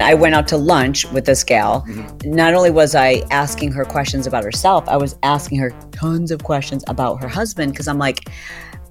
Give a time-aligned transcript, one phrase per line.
[0.00, 1.82] I went out to lunch with this gal.
[1.82, 2.32] Mm-hmm.
[2.32, 6.42] Not only was I asking her questions about herself, I was asking her tons of
[6.42, 8.28] questions about her husband because I'm like,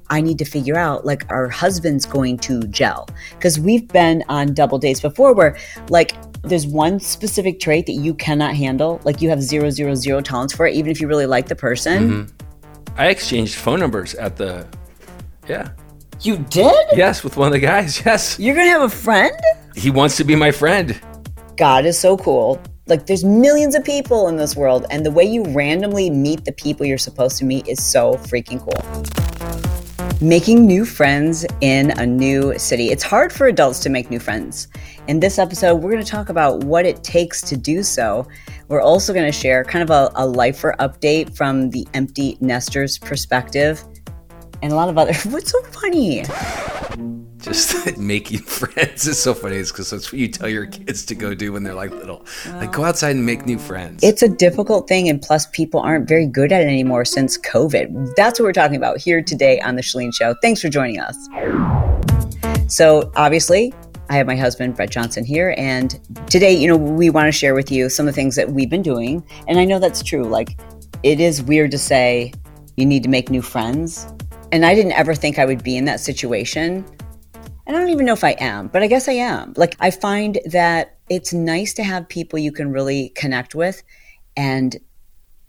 [0.10, 4.54] I need to figure out like our husband's going to gel because we've been on
[4.54, 5.58] double dates before where
[5.90, 10.22] like there's one specific trait that you cannot handle like you have zero zero zero
[10.22, 12.44] tolerance for it even if you really like the person mm-hmm.
[12.98, 14.68] I exchanged phone numbers at the,
[15.48, 15.72] yeah.
[16.22, 18.00] you did Yes, with one of the guys.
[18.06, 18.38] Yes.
[18.38, 19.36] you're gonna have a friend
[19.76, 21.00] He wants to be my friend.
[21.58, 22.62] God is so cool.
[22.88, 26.52] Like, there's millions of people in this world, and the way you randomly meet the
[26.52, 28.82] people you're supposed to meet is so freaking cool.
[30.22, 32.90] Making new friends in a new city.
[32.90, 34.68] It's hard for adults to make new friends.
[35.08, 38.28] In this episode, we're going to talk about what it takes to do so.
[38.68, 42.98] We're also going to share kind of a, a lifer update from the empty nesters
[42.98, 43.84] perspective
[44.62, 45.14] and a lot of other.
[45.30, 46.24] What's so funny?
[47.44, 49.58] Just making friends is so funny.
[49.58, 52.26] It's because that's what you tell your kids to go do when they're like little.
[52.54, 54.02] Like, go outside and make new friends.
[54.02, 58.16] It's a difficult thing, and plus, people aren't very good at it anymore since COVID.
[58.16, 60.36] That's what we're talking about here today on The Chalene Show.
[60.42, 61.18] Thanks for joining us.
[62.70, 63.74] So, obviously,
[64.10, 65.54] I have my husband, Bret Johnson, here.
[65.58, 68.54] And today, you know, we want to share with you some of the things that
[68.54, 69.22] we've been doing.
[69.50, 70.24] And I know that's true.
[70.24, 70.58] Like,
[71.04, 72.32] it is weird to say
[72.78, 74.08] you need to make new friends.
[74.54, 76.86] And I didn't ever think I would be in that situation.
[77.66, 79.54] I don't even know if I am, but I guess I am.
[79.56, 83.84] Like, I find that it's nice to have people you can really connect with
[84.36, 84.76] and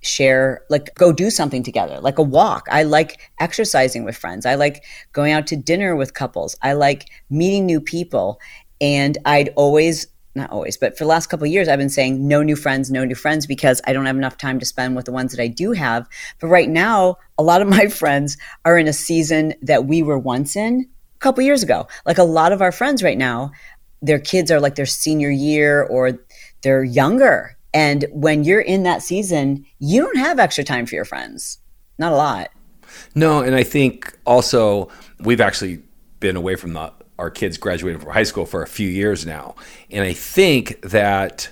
[0.00, 2.68] share, like, go do something together, like a walk.
[2.70, 4.46] I like exercising with friends.
[4.46, 6.56] I like going out to dinner with couples.
[6.62, 8.40] I like meeting new people.
[8.80, 10.06] And I'd always,
[10.36, 13.04] not always, but for the last couple years, I've been saying no new friends, no
[13.04, 15.48] new friends because I don't have enough time to spend with the ones that I
[15.48, 16.06] do have.
[16.40, 20.18] But right now, a lot of my friends are in a season that we were
[20.18, 20.88] once in
[21.24, 21.88] couple years ago.
[22.06, 23.50] Like a lot of our friends right now,
[24.02, 26.18] their kids are like their senior year or
[26.62, 27.56] they're younger.
[27.72, 31.58] And when you're in that season, you don't have extra time for your friends.
[31.98, 32.50] Not a lot.
[33.14, 35.82] No, and I think also we've actually
[36.20, 39.56] been away from the, our kids graduating from high school for a few years now.
[39.90, 41.48] And I think that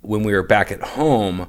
[0.00, 1.48] when we were back at home,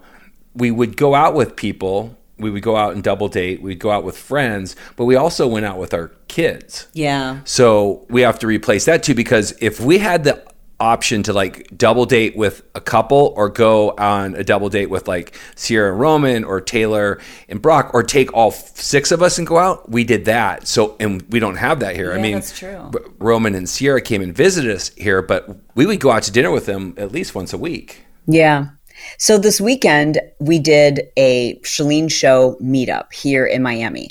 [0.55, 2.17] we would go out with people.
[2.39, 3.61] We would go out and double date.
[3.61, 6.87] We'd go out with friends, but we also went out with our kids.
[6.93, 7.39] Yeah.
[7.43, 10.47] So we have to replace that too because if we had the
[10.79, 15.07] option to like double date with a couple or go on a double date with
[15.07, 17.19] like Sierra and Roman or Taylor
[17.49, 20.67] and Brock or take all six of us and go out, we did that.
[20.67, 22.13] So and we don't have that here.
[22.13, 22.91] I Yeah, mean, that's true.
[23.17, 26.51] Roman and Sierra came and visited us here, but we would go out to dinner
[26.51, 28.05] with them at least once a week.
[28.25, 28.69] Yeah.
[29.17, 34.09] So this weekend, we did a Chalene Show meetup here in Miami.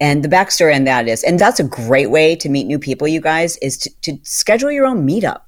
[0.00, 3.08] And the backstory on that is, and that's a great way to meet new people,
[3.08, 5.42] you guys, is to, to schedule your own meetup.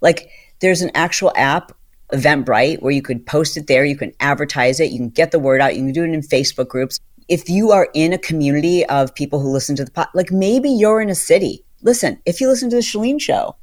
[0.00, 0.28] Like
[0.60, 1.72] there's an actual app,
[2.12, 5.38] Eventbrite, where you could post it there, you can advertise it, you can get the
[5.38, 7.00] word out, you can do it in Facebook groups.
[7.28, 10.68] If you are in a community of people who listen to the pod, like maybe
[10.68, 11.64] you're in a city.
[11.82, 13.56] Listen, if you listen to the Chalene Show,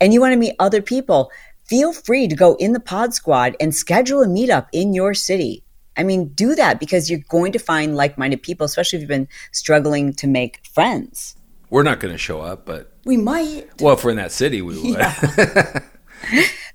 [0.00, 1.30] and you want to meet other people,
[1.72, 5.64] feel free to go in the pod squad and schedule a meetup in your city.
[5.96, 9.08] I mean, do that because you're going to find like minded people, especially if you've
[9.08, 11.34] been struggling to make friends.
[11.70, 13.70] We're not going to show up, but We might.
[13.80, 15.00] well, if we're in that city, we would.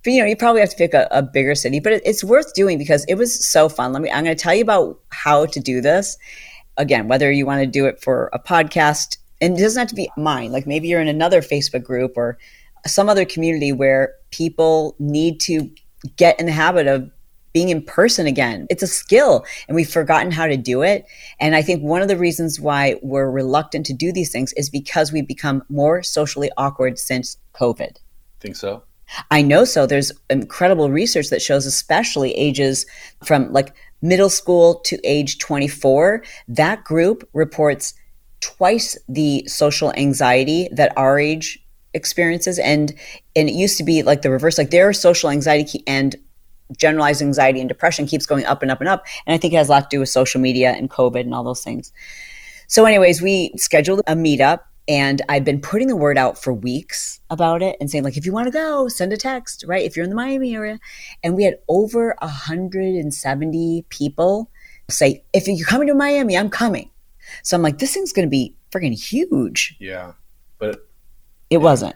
[0.03, 2.23] But you know, you probably have to pick a, a bigger city, but it, it's
[2.23, 3.93] worth doing because it was so fun.
[3.93, 6.17] Let me, I'm going to tell you about how to do this.
[6.77, 9.95] Again, whether you want to do it for a podcast, and it doesn't have to
[9.95, 12.37] be mine, like maybe you're in another Facebook group or
[12.85, 15.69] some other community where people need to
[16.15, 17.09] get in the habit of
[17.53, 18.67] being in person again.
[18.69, 21.05] It's a skill and we've forgotten how to do it.
[21.39, 24.69] And I think one of the reasons why we're reluctant to do these things is
[24.69, 27.97] because we've become more socially awkward since COVID.
[28.39, 28.83] Think so?
[29.31, 29.85] I know so.
[29.85, 32.85] There's incredible research that shows, especially ages
[33.23, 37.93] from like middle school to age 24, that group reports
[38.39, 41.65] twice the social anxiety that our age
[41.97, 42.59] experiences.
[42.59, 42.93] And
[43.35, 46.15] and it used to be like the reverse, like their social anxiety and
[46.77, 49.05] generalized anxiety and depression keeps going up and up and up.
[49.25, 51.33] And I think it has a lot to do with social media and COVID and
[51.33, 51.91] all those things.
[52.67, 57.19] So, anyways, we scheduled a meetup and I've been putting the word out for weeks
[57.29, 59.83] about it and saying, like, if you want to go, send a text, right?
[59.83, 60.79] If you're in the Miami area.
[61.23, 64.49] And we had over 170 people
[64.89, 66.89] say, if you're coming to Miami, I'm coming.
[67.43, 69.75] So I'm like, this thing's going to be freaking huge.
[69.79, 70.13] Yeah.
[71.49, 71.95] It wasn't.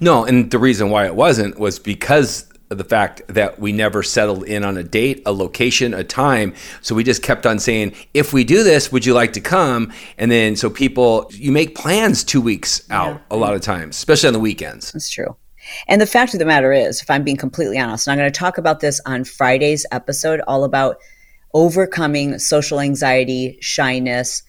[0.00, 4.02] No, and the reason why it wasn't was because of the fact that we never
[4.02, 6.54] settled in on a date, a location, a time.
[6.80, 9.92] So we just kept on saying, if we do this, would you like to come?
[10.18, 14.28] And then so people, you make plans two weeks out a lot of times, especially
[14.28, 14.90] on the weekends.
[14.92, 15.36] That's true.
[15.86, 18.32] And the fact of the matter is, if I'm being completely honest, and I'm going
[18.32, 20.96] to talk about this on Friday's episode, all about
[21.54, 24.42] overcoming social anxiety, shyness,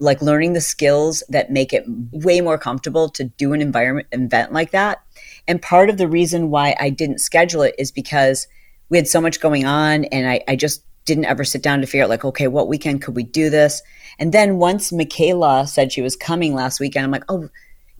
[0.00, 4.52] like learning the skills that make it way more comfortable to do an environment event
[4.52, 5.02] like that.
[5.46, 8.48] And part of the reason why I didn't schedule it is because
[8.88, 11.86] we had so much going on and I, I just didn't ever sit down to
[11.86, 13.82] figure out like, okay, what weekend could we do this?
[14.18, 17.48] And then once Michaela said she was coming last weekend, I'm like, oh,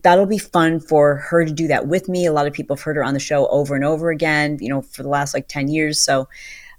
[0.02, 2.26] that'll be fun for her to do that with me.
[2.26, 4.68] A lot of people have heard her on the show over and over again, you
[4.68, 6.00] know, for the last like 10 years.
[6.00, 6.28] So,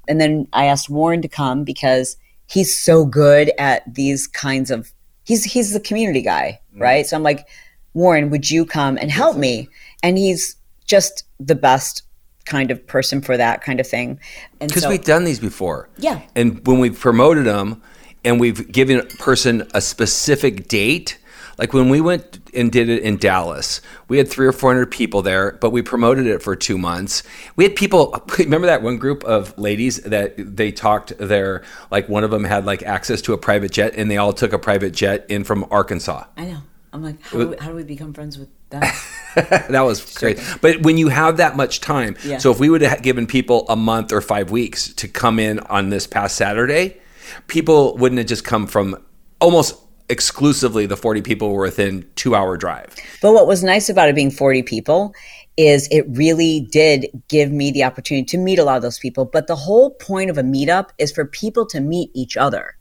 [0.07, 4.91] and then I asked Warren to come because he's so good at these kinds of,
[5.23, 6.81] he's, he's the community guy, mm-hmm.
[6.81, 7.05] right?
[7.05, 7.47] So I'm like,
[7.93, 9.69] Warren, would you come and help me?
[10.03, 12.03] And he's just the best
[12.45, 14.19] kind of person for that kind of thing.
[14.59, 15.89] Because so, we've done these before.
[15.97, 16.21] Yeah.
[16.35, 17.81] And when we've promoted them
[18.23, 21.17] and we've given a person a specific date,
[21.61, 24.89] like when we went and did it in Dallas, we had three or four hundred
[24.89, 27.21] people there, but we promoted it for two months.
[27.55, 28.19] We had people.
[28.39, 31.63] Remember that one group of ladies that they talked there?
[31.91, 34.53] Like one of them had like access to a private jet, and they all took
[34.53, 36.25] a private jet in from Arkansas.
[36.35, 36.57] I know.
[36.93, 39.67] I'm like, how do we, how do we become friends with that?
[39.69, 40.39] that was great.
[40.61, 42.39] But when you have that much time, yeah.
[42.39, 45.59] so if we would have given people a month or five weeks to come in
[45.59, 46.99] on this past Saturday,
[47.45, 48.97] people wouldn't have just come from
[49.39, 49.75] almost
[50.11, 52.95] exclusively the 40 people were within two hour drive.
[53.21, 55.15] But what was nice about it being 40 people
[55.57, 59.25] is it really did give me the opportunity to meet a lot of those people.
[59.25, 62.77] But the whole point of a meetup is for people to meet each other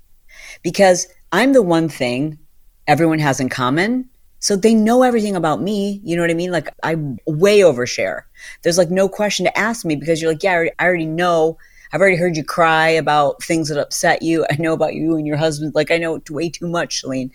[0.62, 2.38] because I'm the one thing
[2.86, 4.08] everyone has in common.
[4.40, 6.00] So they know everything about me.
[6.02, 6.50] You know what I mean?
[6.50, 6.96] Like I
[7.26, 8.22] way overshare.
[8.62, 11.06] There's like no question to ask me because you're like, yeah, I already, I already
[11.06, 11.58] know
[11.92, 14.46] I've already heard you cry about things that upset you.
[14.50, 15.74] I know about you and your husband.
[15.74, 17.30] Like I know way too much, Chalene.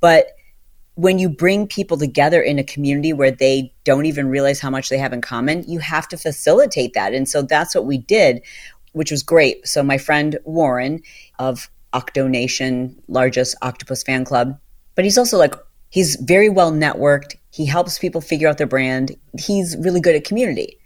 [0.00, 0.28] But
[0.94, 4.88] when you bring people together in a community where they don't even realize how much
[4.88, 7.12] they have in common, you have to facilitate that.
[7.12, 8.42] And so that's what we did,
[8.92, 9.66] which was great.
[9.68, 11.02] So my friend Warren
[11.38, 14.58] of OctoNation, largest octopus fan club,
[14.94, 15.54] but he's also like
[15.90, 17.36] he's very well networked.
[17.50, 19.14] He helps people figure out their brand.
[19.38, 20.78] He's really good at community.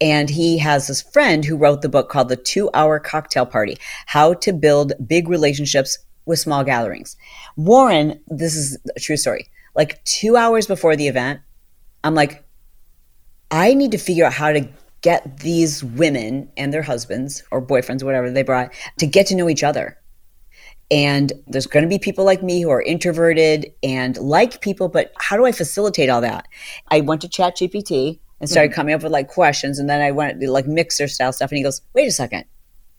[0.00, 3.78] And he has this friend who wrote the book called The Two Hour Cocktail Party
[4.06, 7.16] How to Build Big Relationships with Small Gatherings.
[7.56, 9.48] Warren, this is a true story.
[9.74, 11.40] Like two hours before the event,
[12.04, 12.44] I'm like,
[13.50, 14.68] I need to figure out how to
[15.02, 19.48] get these women and their husbands or boyfriends, whatever they brought, to get to know
[19.48, 19.98] each other.
[20.90, 25.12] And there's going to be people like me who are introverted and like people, but
[25.18, 26.46] how do I facilitate all that?
[26.88, 28.76] I went to ChatGPT and started mm-hmm.
[28.76, 29.78] coming up with like questions.
[29.78, 31.50] And then I went like mixer style stuff.
[31.50, 32.44] And he goes, wait a second.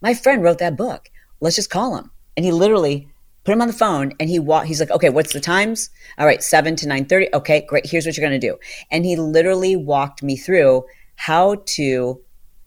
[0.02, 1.10] My friend wrote that book.
[1.42, 2.12] Let's just call him.
[2.36, 3.08] And he literally
[3.44, 5.90] put him on the phone and he walked, he's like, okay, what's the times?
[6.18, 7.30] All right, seven to nine thirty.
[7.34, 7.86] Okay, great.
[7.86, 8.58] Here's what you're going to do.
[8.92, 10.86] And he literally walked me through
[11.16, 12.22] how to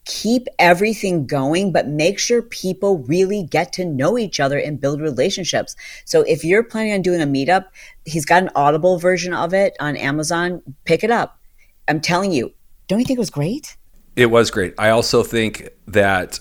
[0.07, 5.01] keep everything going, but make sure people really get to know each other and build
[5.01, 5.77] relationships.
[6.05, 7.67] So if you're planning on doing a meetup,
[8.07, 10.63] he's got an audible version of it on Amazon.
[10.85, 11.39] Pick it up.
[11.87, 12.53] I'm telling you,
[12.91, 13.77] don't you think it was great?
[14.17, 14.75] It was great.
[14.77, 16.41] I also think that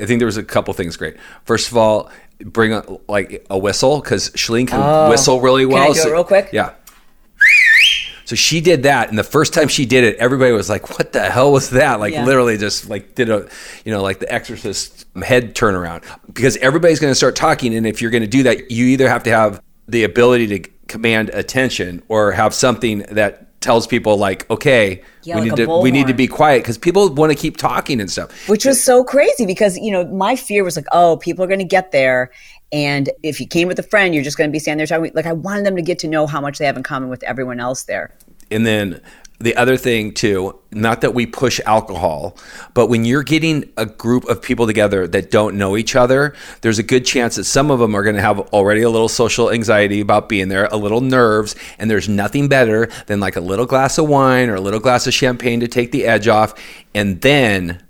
[0.00, 1.16] I think there was a couple things great.
[1.44, 2.10] First of all,
[2.44, 5.08] bring a, like a whistle because Chalene can oh.
[5.08, 5.78] whistle really well.
[5.78, 6.50] Can I do so, it real quick?
[6.52, 6.74] Yeah.
[8.26, 11.12] So she did that, and the first time she did it, everybody was like, "What
[11.12, 12.26] the hell was that?" Like yeah.
[12.26, 13.48] literally, just like did a,
[13.84, 18.02] you know, like the Exorcist head turnaround because everybody's going to start talking, and if
[18.02, 22.02] you're going to do that, you either have to have the ability to command attention
[22.08, 26.06] or have something that tells people like, okay, yeah, we like need to we need
[26.06, 28.48] to be quiet because people want to keep talking and stuff.
[28.48, 31.58] Which was so crazy because you know my fear was like, oh, people are going
[31.60, 32.30] to get there,
[32.72, 35.12] and if you came with a friend, you're just going to be standing there talking.
[35.14, 37.22] Like I wanted them to get to know how much they have in common with
[37.24, 38.14] everyone else there.
[38.50, 39.00] And then
[39.38, 42.36] the other thing too, not that we push alcohol,
[42.74, 46.78] but when you're getting a group of people together that don't know each other, there's
[46.78, 49.50] a good chance that some of them are going to have already a little social
[49.50, 53.66] anxiety about being there, a little nerves, and there's nothing better than like a little
[53.66, 56.54] glass of wine or a little glass of champagne to take the edge off.
[56.94, 57.82] And then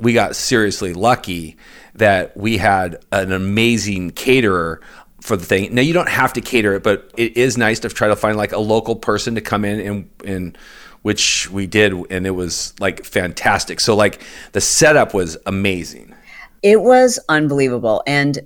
[0.00, 1.56] we got seriously lucky
[1.94, 4.80] that we had an amazing caterer
[5.20, 5.74] for the thing.
[5.74, 8.36] Now you don't have to cater it, but it is nice to try to find
[8.36, 10.58] like a local person to come in and and
[11.02, 13.80] which we did, and it was like fantastic.
[13.80, 14.20] So like
[14.52, 16.14] the setup was amazing.
[16.62, 18.38] It was unbelievable, and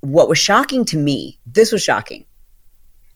[0.00, 2.24] what was shocking to me, this was shocking.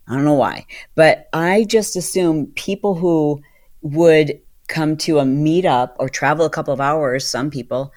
[0.09, 0.67] I don't know why,
[0.97, 3.41] but I just assumed people who
[3.83, 7.93] would come to a meetup or travel a couple of hours, some people,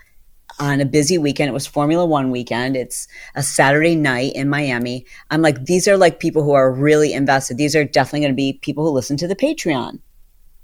[0.60, 1.50] on a busy weekend.
[1.50, 2.76] It was Formula One weekend.
[2.76, 5.06] It's a Saturday night in Miami.
[5.32, 7.58] I'm like, these are like people who are really invested.
[7.58, 10.00] These are definitely going to be people who listen to the Patreon.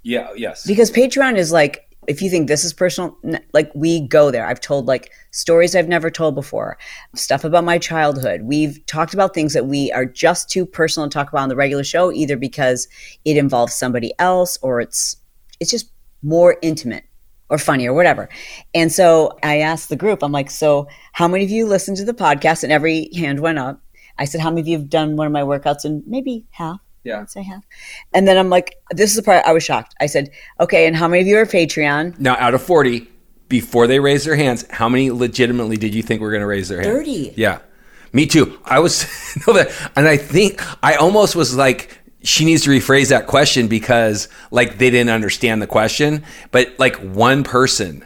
[0.03, 0.65] Yeah, yes.
[0.65, 3.15] Because Patreon is like if you think this is personal,
[3.53, 4.47] like we go there.
[4.47, 6.77] I've told like stories I've never told before,
[7.13, 8.41] stuff about my childhood.
[8.41, 11.55] We've talked about things that we are just too personal to talk about on the
[11.55, 12.87] regular show, either because
[13.25, 15.17] it involves somebody else or it's
[15.59, 15.91] it's just
[16.23, 17.03] more intimate
[17.49, 18.27] or funny or whatever.
[18.73, 22.05] And so I asked the group, I'm like, so how many of you listen to
[22.05, 22.63] the podcast?
[22.63, 23.81] And every hand went up.
[24.17, 25.85] I said, how many of you have done one of my workouts?
[25.85, 26.79] And maybe half.
[27.03, 27.21] Yeah.
[27.21, 27.63] I'd say half.
[28.13, 29.95] And then I'm like, this is the part I was shocked.
[29.99, 30.29] I said,
[30.59, 32.19] okay, and how many of you are Patreon?
[32.19, 33.07] Now, out of 40,
[33.47, 36.67] before they raised their hands, how many legitimately did you think were going to raise
[36.69, 36.97] their hands?
[36.97, 37.33] 30.
[37.35, 37.59] Yeah.
[38.11, 38.59] Me too.
[38.65, 39.05] I was,
[39.95, 44.77] and I think I almost was like, she needs to rephrase that question because like
[44.77, 46.23] they didn't understand the question.
[46.51, 48.03] But like one person,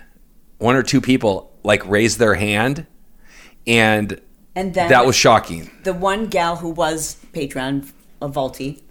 [0.60, 2.86] one or two people like raised their hand
[3.66, 4.22] and
[4.56, 5.72] And then that was shocking.
[5.84, 7.92] the one gal who was Patreon
[8.24, 8.82] of Vaulty,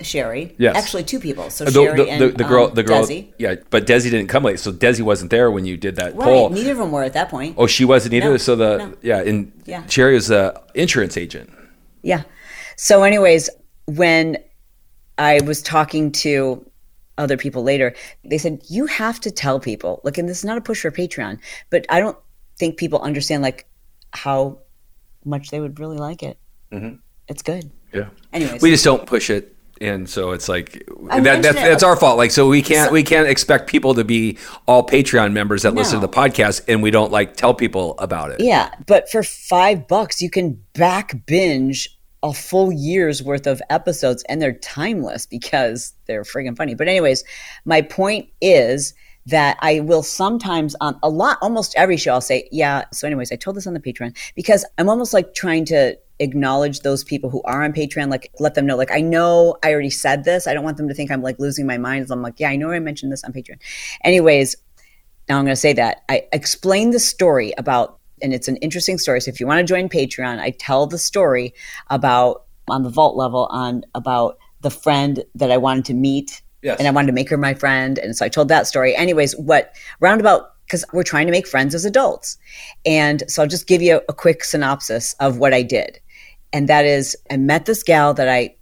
[0.00, 0.54] Sherry.
[0.58, 0.76] Yes.
[0.76, 1.50] Actually, two people.
[1.50, 3.32] So The, Sherry the, and the, the girl, um, the girl, Desi.
[3.38, 6.24] yeah, but Desi didn't come late, so Desi wasn't there when you did that Right.
[6.24, 6.50] poll.
[6.50, 7.56] Neither of them were at that point.
[7.58, 8.30] Oh, she wasn't either.
[8.30, 8.94] No, so the no.
[9.02, 9.84] yeah, and Yeah.
[9.86, 11.50] Sherry was the insurance agent.
[12.02, 12.22] Yeah.
[12.76, 13.48] So, anyways,
[13.86, 14.36] when
[15.18, 16.64] I was talking to
[17.18, 20.58] other people later, they said, you have to tell people, like, and this is not
[20.58, 21.38] a push for Patreon,
[21.70, 22.18] but I don't
[22.58, 23.66] think people understand, like,
[24.12, 24.58] how
[25.24, 26.38] much they would really like it.
[27.28, 27.70] It's good.
[27.92, 28.08] Yeah.
[28.32, 28.62] Anyways.
[28.62, 32.16] we just don't push it, and so it's like that, that's our fault.
[32.16, 36.00] Like, so we can't we can't expect people to be all Patreon members that listen
[36.00, 38.40] to the podcast, and we don't like tell people about it.
[38.40, 41.88] Yeah, but for five bucks, you can back binge
[42.22, 46.74] a full year's worth of episodes, and they're timeless because they're friggin' funny.
[46.74, 47.24] But anyways,
[47.64, 48.94] my point is
[49.26, 52.84] that I will sometimes on a lot, almost every show, I'll say, yeah.
[52.92, 56.80] So, anyways, I told this on the Patreon because I'm almost like trying to acknowledge
[56.80, 59.90] those people who are on Patreon, like let them know, like I know I already
[59.90, 60.46] said this.
[60.46, 62.06] I don't want them to think I'm like losing my mind.
[62.10, 63.58] I'm like, yeah, I know I mentioned this on Patreon.
[64.04, 64.56] Anyways,
[65.28, 68.96] now I'm going to say that I explain the story about, and it's an interesting
[68.98, 69.20] story.
[69.20, 71.52] So if you want to join Patreon, I tell the story
[71.88, 76.78] about on the vault level on about the friend that I wanted to meet, Yes.
[76.78, 78.96] and I wanted to make her my friend, and so I told that story.
[78.96, 82.38] Anyways, what roundabout because we're trying to make friends as adults,
[82.84, 86.00] and so I'll just give you a, a quick synopsis of what I did,
[86.52, 88.56] and that is I met this gal that I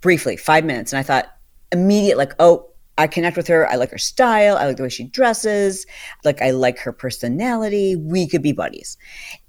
[0.00, 1.26] briefly five minutes, and I thought
[1.72, 3.70] immediate like oh I connect with her.
[3.70, 4.56] I like her style.
[4.56, 5.86] I like the way she dresses.
[6.24, 7.96] Like I like her personality.
[7.96, 8.96] We could be buddies.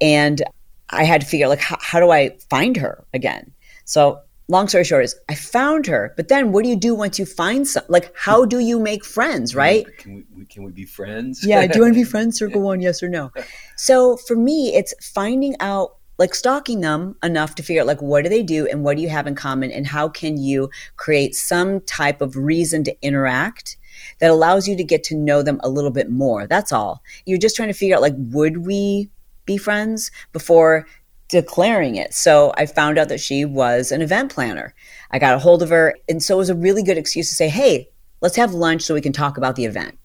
[0.01, 0.43] And
[0.89, 3.53] I had to figure out like how, how do I find her again?
[3.85, 7.19] So long story short is I found her, but then what do you do once
[7.19, 7.83] you find some?
[7.87, 9.85] Like how do you make friends, right?
[9.97, 11.45] Can we can we be friends?
[11.45, 11.65] Yeah.
[11.67, 12.37] Do you want to be friends?
[12.37, 13.31] Circle one, yes or no.
[13.77, 18.23] So for me, it's finding out, like stalking them enough to figure out, like, what
[18.23, 19.71] do they do and what do you have in common?
[19.71, 23.77] And how can you create some type of reason to interact
[24.19, 26.47] that allows you to get to know them a little bit more?
[26.47, 27.03] That's all.
[27.25, 29.09] You're just trying to figure out, like, would we
[29.45, 30.87] be friends before
[31.29, 32.13] declaring it?
[32.13, 34.73] So I found out that she was an event planner.
[35.11, 35.95] I got a hold of her.
[36.09, 37.89] And so it was a really good excuse to say, hey,
[38.21, 39.97] let's have lunch so we can talk about the event.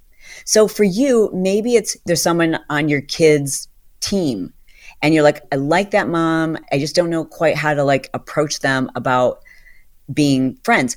[0.45, 3.69] So for you, maybe it's there's someone on your kids'
[4.01, 4.53] team
[5.03, 6.57] and you're like, I like that mom.
[6.71, 9.43] I just don't know quite how to like approach them about
[10.13, 10.97] being friends.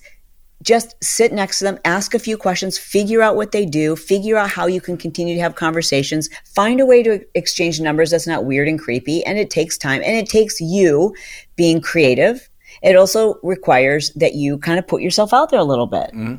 [0.61, 4.37] Just sit next to them, ask a few questions, figure out what they do, figure
[4.37, 8.25] out how you can continue to have conversations, find a way to exchange numbers that's
[8.25, 9.23] not weird and creepy.
[9.25, 11.13] And it takes time and it takes you
[11.55, 12.49] being creative.
[12.81, 16.11] It also requires that you kind of put yourself out there a little bit.
[16.13, 16.35] Mm-hmm.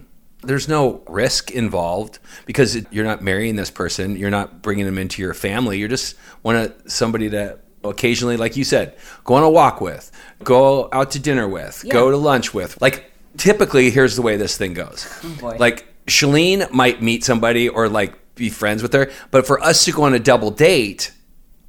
[0.46, 4.16] There's no risk involved because it- you're not marrying this person.
[4.16, 5.78] You're not bringing them into your family.
[5.78, 10.10] You're just want somebody to occasionally, like you said, go on a walk with,
[10.44, 12.80] go out to dinner with, go to lunch with.
[12.80, 15.06] Like typically, here's the way this thing goes.
[15.24, 15.56] Oh, boy.
[15.58, 19.92] like Chalene might meet somebody or like be friends with her, but for us to
[19.92, 21.10] go on a double date,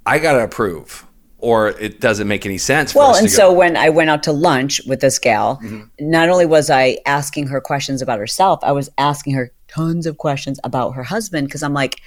[0.05, 1.06] I gotta approve,
[1.39, 2.93] or it doesn't make any sense.
[2.93, 3.49] For Well, and so.
[3.49, 3.57] Mm-hmm.
[3.57, 5.61] when I went out to lunch with this gal,
[5.99, 10.17] not only was I asking her questions about herself, I was asking her tons of
[10.17, 12.01] questions about her husband because I'm like,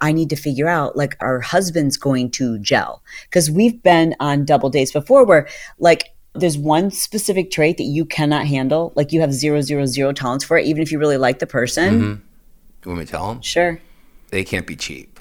[0.00, 4.44] I need to figure out like our husband's going to gel because we've been on
[4.44, 9.20] double dates before where like there's one specific trait that you cannot handle, like you
[9.20, 11.94] have zero zero zero tolerance for it, even if you really like the person.
[11.94, 12.04] Mm-hmm.
[12.84, 13.80] you want me to tell them Sure.
[14.30, 15.11] they can't be cheap.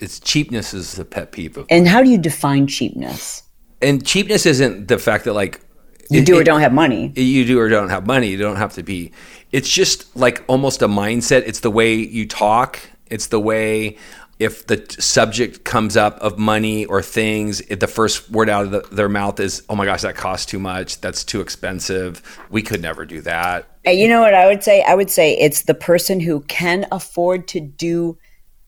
[0.00, 3.42] It's cheapness is the pet peeve of And how do you define cheapness?
[3.82, 5.60] and cheapness isn't the fact that like
[6.08, 7.12] You it- do or it- don't have money.
[7.14, 9.12] you do or don't have money you don't have to be
[9.52, 12.78] it's just like almost a mindset it's the way you talk
[13.10, 13.96] it's the way
[14.38, 18.70] if the subject comes up of money or things, if the first word out of
[18.70, 21.00] the, their mouth is, "Oh my gosh, that costs too much.
[21.00, 22.20] That's too expensive.
[22.50, 24.82] We could never do that." And you know what I would say?
[24.82, 28.18] I would say it's the person who can afford to do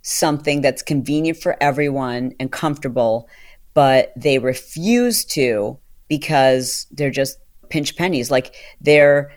[0.09, 3.29] something that's convenient for everyone and comfortable,
[3.75, 7.39] but they refuse to because they're just
[7.69, 8.31] pinch pennies.
[8.31, 9.31] Like they're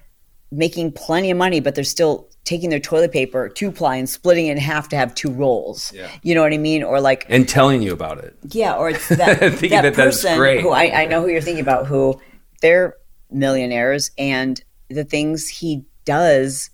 [0.52, 4.48] making plenty of money, but they're still taking their toilet paper, two ply, and splitting
[4.48, 5.92] it in half to have two rolls.
[5.94, 6.10] Yeah.
[6.24, 6.84] You know what I mean?
[6.84, 8.36] Or like, And telling you about it.
[8.50, 10.62] yeah, or it's that, Thinking that, that that's person great.
[10.62, 12.20] who I, I know who you're thinking about, who
[12.62, 12.96] they're
[13.30, 16.70] millionaires, and the things he does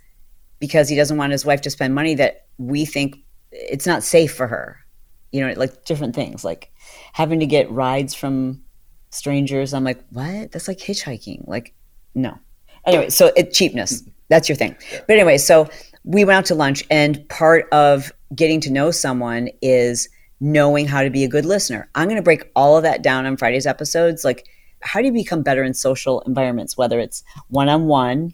[0.60, 3.18] because he doesn't want his wife to spend money that we think
[3.58, 4.80] it's not safe for her.
[5.32, 6.72] You know, like different things, like
[7.14, 8.62] having to get rides from
[9.10, 9.74] strangers.
[9.74, 10.52] I'm like, what?
[10.52, 11.48] That's like hitchhiking.
[11.48, 11.74] Like,
[12.16, 12.38] no.
[12.86, 14.04] Anyway, so it cheapness.
[14.30, 14.76] That's your thing.
[14.92, 15.70] But anyway, so
[16.04, 20.08] we went out to lunch, and part of getting to know someone is
[20.40, 21.90] knowing how to be a good listener.
[21.96, 24.24] I'm going to break all of that down on Friday's episodes.
[24.24, 24.48] Like,
[24.82, 28.34] how do you become better in social environments, whether it's one on one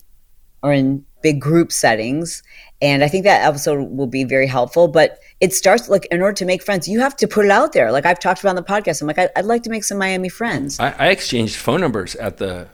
[0.61, 2.43] or in big group settings?
[2.81, 4.87] And I think that episode will be very helpful.
[4.87, 7.73] But it starts like in order to make friends, you have to put it out
[7.73, 7.91] there.
[7.91, 9.97] Like I've talked about on the podcast, I'm like, I- I'd like to make some
[9.97, 10.79] Miami friends.
[10.79, 12.67] I, I exchanged phone numbers at the,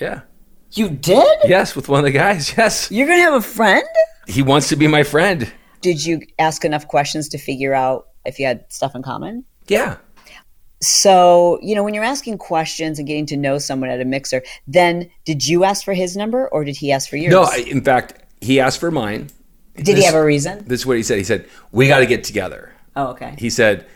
[0.00, 0.22] yeah,
[0.72, 1.38] You did?
[1.44, 2.54] yes, with one of the guys.
[2.56, 3.84] Yes, You're going to have a friend?
[4.26, 5.52] he wants to be my friend.
[5.82, 9.44] Did you ask enough questions to figure out if you had stuff in common?
[9.68, 9.96] Yeah,
[10.84, 14.42] So, you know, when you're asking questions and getting to know someone at a mixer,
[14.66, 17.32] then did you ask for his number or did he ask for yours?
[17.32, 17.42] no.
[17.42, 19.30] I, in fact, he asked for mine.
[19.76, 20.64] did he have a reason?
[20.66, 21.18] This is what he said.
[21.18, 23.34] He said, "We got to get together." Oh, okay.
[23.38, 23.86] He said,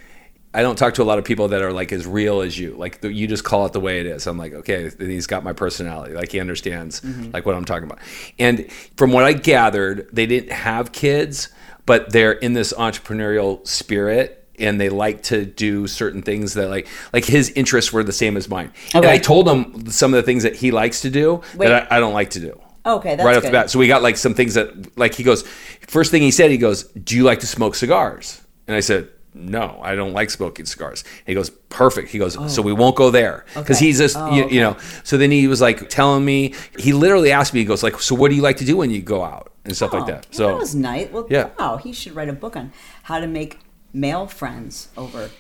[0.54, 2.75] "I don't talk to a lot of people that are like as real as you.
[2.75, 5.45] Like the, you just call it the way it is." I'm like, "Okay." He's got
[5.45, 6.14] my personality.
[6.14, 7.30] Like he understands mm-hmm.
[7.33, 8.00] like what I'm talking about.
[8.38, 11.50] And from what I gathered, they didn't have kids,
[11.87, 14.38] but they're in this entrepreneurial spirit.
[14.58, 18.36] And they like to do certain things that like like his interests were the same
[18.36, 18.72] as mine.
[18.94, 21.68] And I told him some of the things that he likes to do Wait.
[21.68, 23.70] that I, I don't like to do Okay, that's right off the bat.
[23.70, 25.42] So we got like some things that, like, he goes,
[25.86, 28.40] first thing he said, he goes, Do you like to smoke cigars?
[28.66, 31.02] And I said, No, I don't like smoking cigars.
[31.02, 32.08] And he goes, Perfect.
[32.08, 32.48] He goes, oh.
[32.48, 33.44] So we won't go there.
[33.54, 33.87] Because Okay.
[33.87, 34.54] he's just, Oh, you, okay.
[34.54, 37.83] you know, so then he was like telling me, he literally asked me, he goes,
[37.83, 39.52] like, So what do you like to do when you go out?
[39.66, 40.26] And stuff like Oh, that.
[40.35, 41.11] So, that was nice.
[41.11, 41.50] Well, Yeah.
[41.59, 43.59] wow, he should write a book on how to make
[43.92, 45.31] male friends over.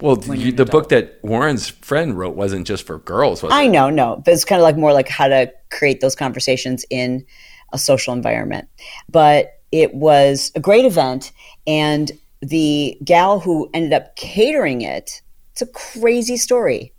[0.00, 3.52] well, you're you, an the book that Warren's friend wrote wasn't just for girls, was
[3.52, 3.68] I it?
[3.68, 7.24] know, no, but it's kind of like more like how to create those conversations in
[7.72, 8.68] a social environment.
[9.08, 11.32] But it was a great event,
[11.66, 12.10] and
[12.40, 16.92] the gal who ended up catering it, it's a crazy story.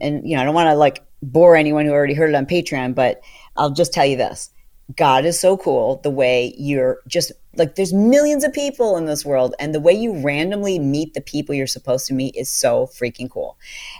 [0.00, 2.46] And you know, I don't want to like bore anyone who already heard it on
[2.46, 3.22] Patreon, but
[3.56, 4.50] I'll just tell you this.
[4.96, 9.24] God is so cool the way you're just like there's millions of people in this
[9.24, 12.86] world and the way you randomly meet the people you're supposed to meet is so
[12.86, 13.56] freaking cool.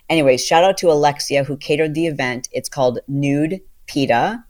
[0.09, 2.49] Anyways, shout out to Alexia who catered the event.
[2.53, 4.45] It's called Nude Pita.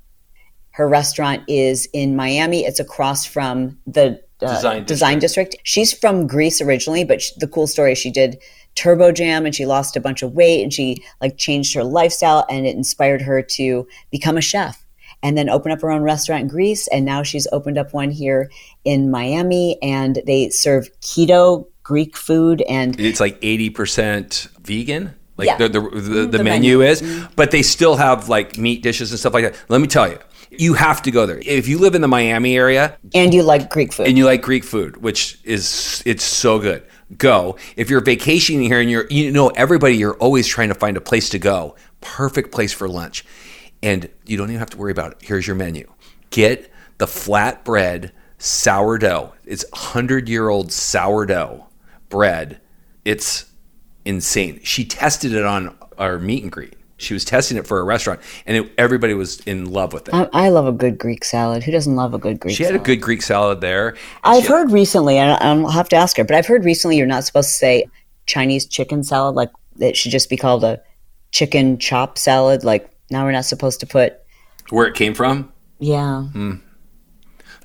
[0.71, 2.65] Her restaurant is in Miami.
[2.65, 5.57] It's across from the uh, Design design district.
[5.63, 8.39] She's from Greece originally, but sh the cool story is she did
[8.75, 12.45] Turbo Jam and she lost a bunch of weight and she like changed her lifestyle
[12.51, 14.84] and it inspired her to become a chef
[15.25, 16.87] and then open up her own restaurant in Greece.
[16.89, 18.51] And now she's opened up one here
[18.85, 25.15] in Miami and they serve keto Greek food and It's like 80% vegan.
[25.37, 25.57] Like Yeah.
[25.57, 26.31] the, the, the, the, mm-hmm.
[26.31, 26.83] the menu, menu.
[26.83, 27.33] is, mm-hmm.
[27.35, 29.57] but they still have like meat dishes and stuff like that.
[29.69, 30.19] Let me tell you,
[30.51, 31.41] you have to go there.
[31.45, 34.07] If you live in the Miami area and you like Greek food.
[34.07, 36.85] and you like Greek food, which is it's so good,
[37.17, 37.57] go.
[37.77, 41.01] If you're vacationing here and you're you know everybody, you're always trying to find a
[41.01, 41.75] place to go.
[42.01, 43.25] Perfect place for lunch,
[43.85, 45.19] and you don't even have to worry about it.
[45.21, 45.93] Here's your menu.
[46.31, 49.35] Get the flatbread sourdough.
[49.45, 51.67] It's hundred year old sourdough
[52.09, 52.61] bread.
[53.05, 53.45] It's
[54.07, 54.61] insane.
[54.65, 56.77] She tested it on our meet and greet.
[56.97, 60.15] She was testing it for a restaurant, and it, everybody was in love with it.
[60.15, 61.63] I, I love a good Greek salad.
[61.63, 62.83] Who doesn't love a good Greek She had salad?
[62.83, 63.97] a good Greek salad there.
[64.23, 67.25] I've heard recently, and I'll have to ask her, but I've heard recently you're not
[67.25, 67.85] supposed to say
[68.25, 69.35] Chinese chicken salad.
[69.35, 70.81] Like it should just be called a
[71.33, 72.65] chicken chop salad.
[72.65, 74.19] Like now we're not supposed to put.
[74.71, 75.53] Where it came from?
[75.79, 76.55] Yeah, hmm.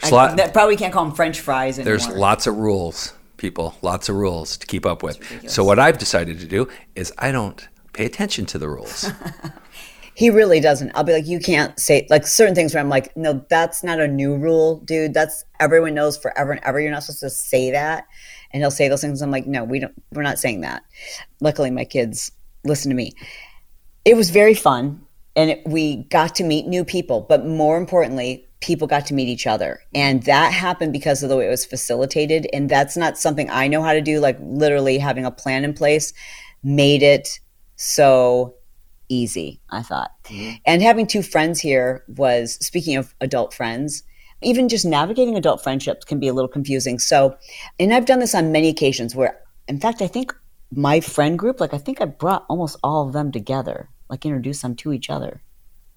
[0.02, 1.98] There's, lot- that probably can't call them French fries anymore.
[1.98, 3.76] there's lots of rules, people.
[3.82, 5.50] Lots of rules to keep up with.
[5.50, 9.10] So what I've decided to do is I don't pay attention to the rules.
[10.20, 10.92] He really doesn't.
[10.96, 14.02] I'll be like, you can't say like certain things where I'm like, no, that's not
[14.02, 15.14] a new rule, dude.
[15.14, 16.78] That's everyone knows forever and ever.
[16.78, 18.06] You're not supposed to say that.
[18.52, 19.22] And he'll say those things.
[19.22, 19.94] I'm like, no, we don't.
[20.12, 20.84] We're not saying that.
[21.40, 22.34] Luckily, my kids
[22.66, 23.14] listen to me.
[24.04, 25.06] It was very fun,
[25.40, 27.22] and it, we got to meet new people.
[27.22, 29.80] But more importantly, people got to meet each other.
[29.96, 32.46] And that happened because of the way it was facilitated.
[32.52, 34.20] And that's not something I know how to do.
[34.20, 36.12] Like literally having a plan in place
[36.62, 37.40] made it
[37.78, 38.56] so
[39.08, 40.12] easy, I thought.
[40.26, 40.56] Mm-hmm.
[40.66, 44.04] And having two friends here was, speaking of adult friends,
[44.42, 47.00] even just navigating adult friendships can be a little confusing.
[47.00, 47.38] So,
[47.80, 50.36] and I've done this on many occasions where, in fact, I think
[50.76, 54.62] my friend group, like I think I brought almost all of them together, like introduce
[54.62, 55.42] them to each other.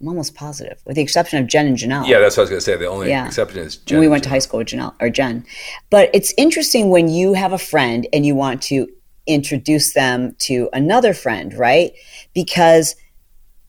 [0.01, 2.07] I'm almost positive, with the exception of Jen and Janelle.
[2.07, 2.75] Yeah, that's what I was going to say.
[2.75, 3.25] The only yeah.
[3.25, 3.99] exception is Jen.
[3.99, 5.45] we went to high school with Janelle or Jen.
[5.89, 8.87] But it's interesting when you have a friend and you want to
[9.27, 11.93] introduce them to another friend, right?
[12.33, 12.95] Because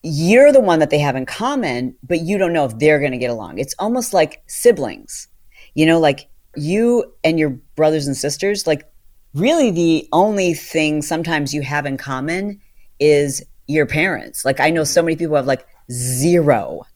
[0.02, 3.12] you're the one that they have in common, but you don't know if they're going
[3.12, 3.58] to get along.
[3.58, 5.28] It's almost like siblings,
[5.74, 8.90] you know, like you and your brothers and sisters, like
[9.34, 12.60] really the only thing sometimes you have in common
[13.00, 14.44] is your parents.
[14.44, 16.86] Like I know so many people have like zero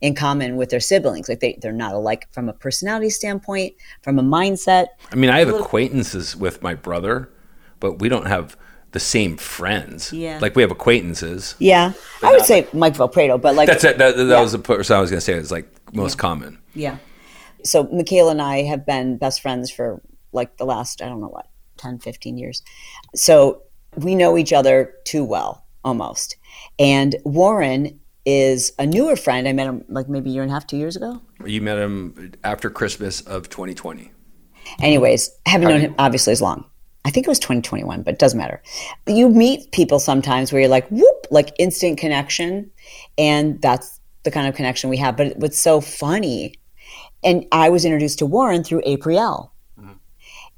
[0.00, 1.28] in common with their siblings.
[1.28, 4.88] Like they, they're not alike from a personality standpoint, from a mindset.
[5.10, 7.30] I mean, I have acquaintances with my brother,
[7.80, 8.56] but we don't have
[8.90, 10.12] the same friends.
[10.12, 10.38] Yeah.
[10.40, 11.54] Like we have acquaintances.
[11.58, 11.92] Yeah.
[12.22, 13.68] I would say Mike Valpredo, but like.
[13.68, 13.98] That's it.
[13.98, 14.40] That, that yeah.
[14.40, 16.20] was the person I was going to say is like most yeah.
[16.20, 16.58] common.
[16.74, 16.98] Yeah.
[17.64, 21.28] So Michaela and I have been best friends for like the last, I don't know
[21.28, 22.62] what, 10, 15 years.
[23.14, 23.62] So
[23.96, 26.36] we know each other too well, almost.
[26.78, 29.48] And Warren is a newer friend.
[29.48, 31.20] I met him like maybe a year and a half, two years ago.
[31.44, 34.10] You met him after Christmas of 2020.
[34.80, 36.64] Anyways, haven't known him obviously as long.
[37.04, 38.62] I think it was 2021, but it doesn't matter.
[39.08, 42.70] You meet people sometimes where you're like, whoop, like instant connection.
[43.18, 45.16] And that's the kind of connection we have.
[45.16, 46.54] But it what's so funny,
[47.24, 49.51] and I was introduced to Warren through April.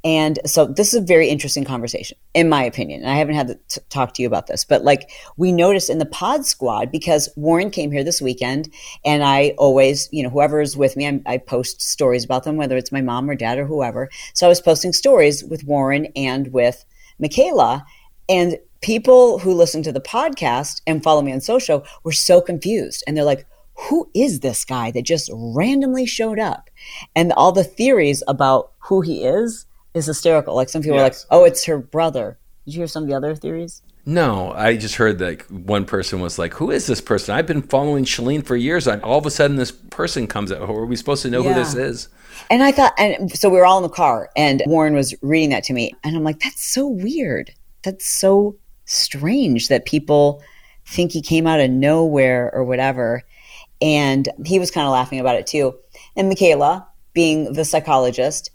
[0.05, 3.01] And so this is a very interesting conversation, in my opinion.
[3.01, 5.99] And I haven't had to talk to you about this, but like we noticed in
[5.99, 8.71] the pod squad, because Warren came here this weekend
[9.05, 12.57] and I always, you know, whoever is with me, I, I post stories about them,
[12.57, 14.11] whether it's my mom or dad or whoever.
[14.35, 16.85] So I was posting stories with Warren and with
[17.19, 17.87] Michaela.
[18.29, 23.03] And people who listen to the podcast and follow me on social were so confused.
[23.07, 23.47] And they're like,
[23.89, 26.69] who is this guy that just randomly showed up?
[27.17, 30.55] And all the theories about who he is is hysterical.
[30.55, 31.25] Like some people yes.
[31.31, 33.83] are like, "Oh, it's her brother." Did you hear some of the other theories?
[34.07, 37.35] No, I just heard that one person was like, "Who is this person?
[37.35, 40.61] I've been following Chalene for years, and all of a sudden this person comes out.
[40.61, 41.55] Are we supposed to know yeah.
[41.55, 42.09] who this is?"
[42.51, 45.51] And I thought, and so we were all in the car, and Warren was reading
[45.51, 47.53] that to me, and I'm like, "That's so weird.
[47.83, 50.43] That's so strange that people
[50.87, 53.23] think he came out of nowhere or whatever."
[53.81, 55.75] And he was kind of laughing about it too.
[56.17, 58.51] And Michaela, being the psychologist,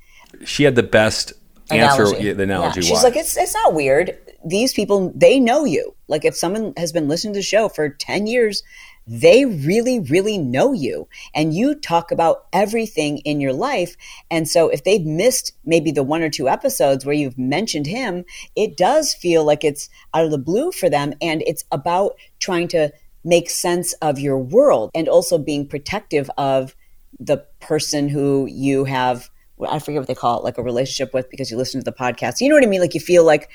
[0.46, 1.34] she had the best
[1.72, 2.34] answer analogy.
[2.34, 2.88] the analogy yeah.
[2.88, 4.18] she's like it's it's not weird.
[4.46, 5.96] These people they know you.
[6.08, 8.64] Like if someone has been listening to the show for 10 years
[9.06, 11.08] they really really know you.
[11.34, 13.96] And you talk about everything in your life.
[14.30, 18.26] And so if they've missed maybe the one or two episodes where you've mentioned him
[18.56, 21.14] it does feel like it's out of the blue for them.
[21.22, 22.92] And it's about trying to
[23.24, 26.76] make sense of your world and also being protective of
[27.20, 29.30] the person who you have
[29.68, 31.96] I forget what they call it, like a relationship with because you listen to the
[31.96, 32.40] podcast.
[32.40, 32.82] You know what I mean?
[32.82, 33.50] Like you feel like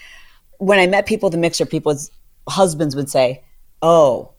[0.58, 2.10] when I met people the mixer, people's
[2.48, 3.42] husbands would say,
[3.82, 4.32] Oh,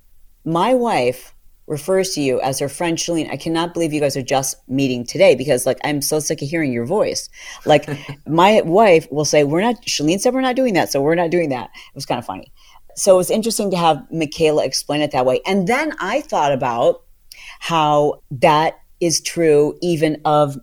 [0.43, 1.33] my wife
[1.67, 3.29] refers to you as her friend Chalene.
[3.31, 6.47] I cannot believe you guys are just meeting today because like I'm so sick of
[6.47, 7.29] hearing your voice.
[7.65, 7.87] Like
[8.27, 11.31] my wife will say, We're not Chalene said we're not doing that, so we're not
[11.31, 11.69] doing that.
[11.73, 12.51] It was kind of funny.
[12.95, 15.41] So it was interesting to have Michaela explain it that way.
[15.45, 17.03] And then I thought about
[17.59, 20.57] how that is true even of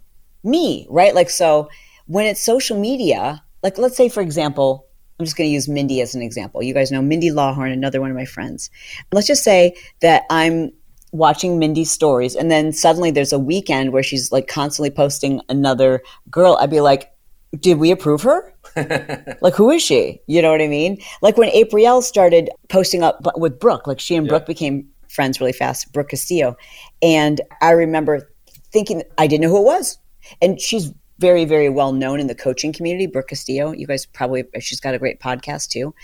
[0.45, 1.15] me, right?
[1.15, 1.69] Like, so
[2.07, 4.87] when it's social media, like, let's say, for example,
[5.19, 6.63] I'm just going to use Mindy as an example.
[6.63, 8.71] You guys know Mindy Lawhorn, another one of my friends.
[9.13, 10.73] Let's just say that I'm
[11.13, 16.03] watching Mindy's stories, and then suddenly there's a weekend where she's like constantly posting another
[16.31, 16.59] girl.
[16.61, 17.13] I'd be like,
[17.61, 18.53] did we approve her?
[19.43, 20.21] like, who is she?
[20.27, 20.99] You know what I mean?
[21.21, 25.53] Like when April started posting up with Brooke, like she and Brooke became friends really
[25.53, 26.57] fast, Brooke Castillo.
[27.03, 28.31] And I remember
[28.73, 29.99] thinking, I didn't know who it was
[30.41, 33.73] and she's very, very well known in the coaching community, Brooke Castillo.
[33.73, 35.95] You guys probably, she's got a great podcast too.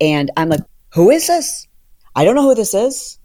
[0.00, 1.68] And I'm like, who is this?
[2.16, 3.18] I don't know who this is.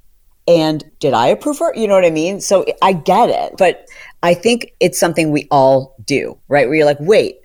[0.47, 1.75] And did I approve her?
[1.75, 2.41] You know what I mean?
[2.41, 3.53] So I get it.
[3.57, 3.87] But
[4.23, 6.67] I think it's something we all do, right?
[6.67, 7.37] Where you're like, wait,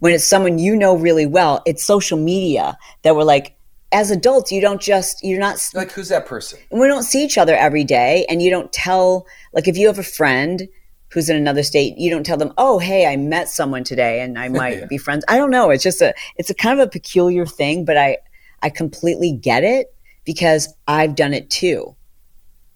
[0.00, 3.56] when it's someone you know really well, it's social media that we're like,
[3.92, 6.58] as adults, you don't just, you're not like, who's that person?
[6.70, 8.26] and We don't see each other every day.
[8.28, 10.68] And you don't tell, like, if you have a friend
[11.12, 14.38] who's in another state, you don't tell them, "Oh, hey, I met someone today and
[14.38, 14.86] I might yeah.
[14.86, 15.70] be friends." I don't know.
[15.70, 18.18] It's just a it's a kind of a peculiar thing, but I
[18.62, 19.94] I completely get it
[20.24, 21.96] because I've done it too.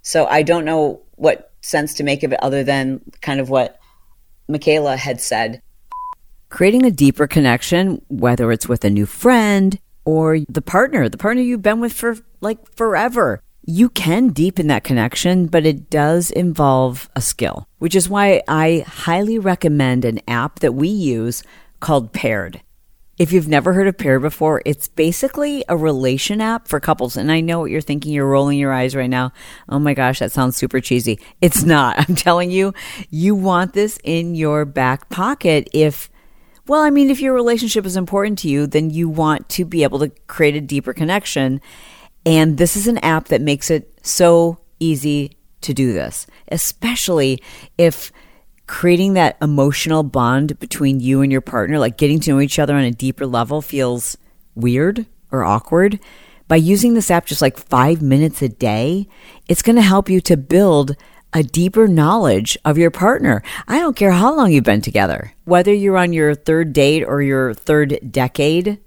[0.02, 3.78] So I don't know what sense to make of it other than kind of what
[4.48, 5.62] Michaela had said.
[6.50, 11.42] Creating a deeper connection, whether it's with a new friend or the partner, the partner
[11.42, 13.42] you've been with for like forever.
[13.66, 18.84] You can deepen that connection, but it does involve a skill, which is why I
[18.86, 21.42] highly recommend an app that we use
[21.80, 22.60] called Paired.
[23.16, 27.16] If you've never heard of Paired before, it's basically a relation app for couples.
[27.16, 28.12] And I know what you're thinking.
[28.12, 29.32] You're rolling your eyes right now.
[29.66, 31.18] Oh my gosh, that sounds super cheesy.
[31.40, 31.96] It's not.
[32.08, 32.74] I'm telling you,
[33.08, 36.10] you want this in your back pocket if
[36.66, 39.82] well, I mean, if your relationship is important to you, then you want to be
[39.82, 41.60] able to create a deeper connection.
[42.26, 47.42] And this is an app that makes it so easy to do this, especially
[47.78, 48.12] if
[48.66, 52.74] creating that emotional bond between you and your partner, like getting to know each other
[52.74, 54.16] on a deeper level, feels
[54.54, 55.98] weird or awkward.
[56.48, 59.08] By using this app just like five minutes a day,
[59.48, 60.96] it's going to help you to build
[61.32, 63.42] a deeper knowledge of your partner.
[63.66, 67.22] I don't care how long you've been together, whether you're on your third date or
[67.22, 68.78] your third decade.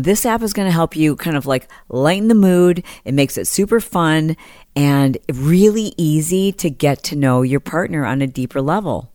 [0.00, 2.82] This app is going to help you kind of like lighten the mood.
[3.04, 4.36] It makes it super fun
[4.74, 9.12] and really easy to get to know your partner on a deeper level.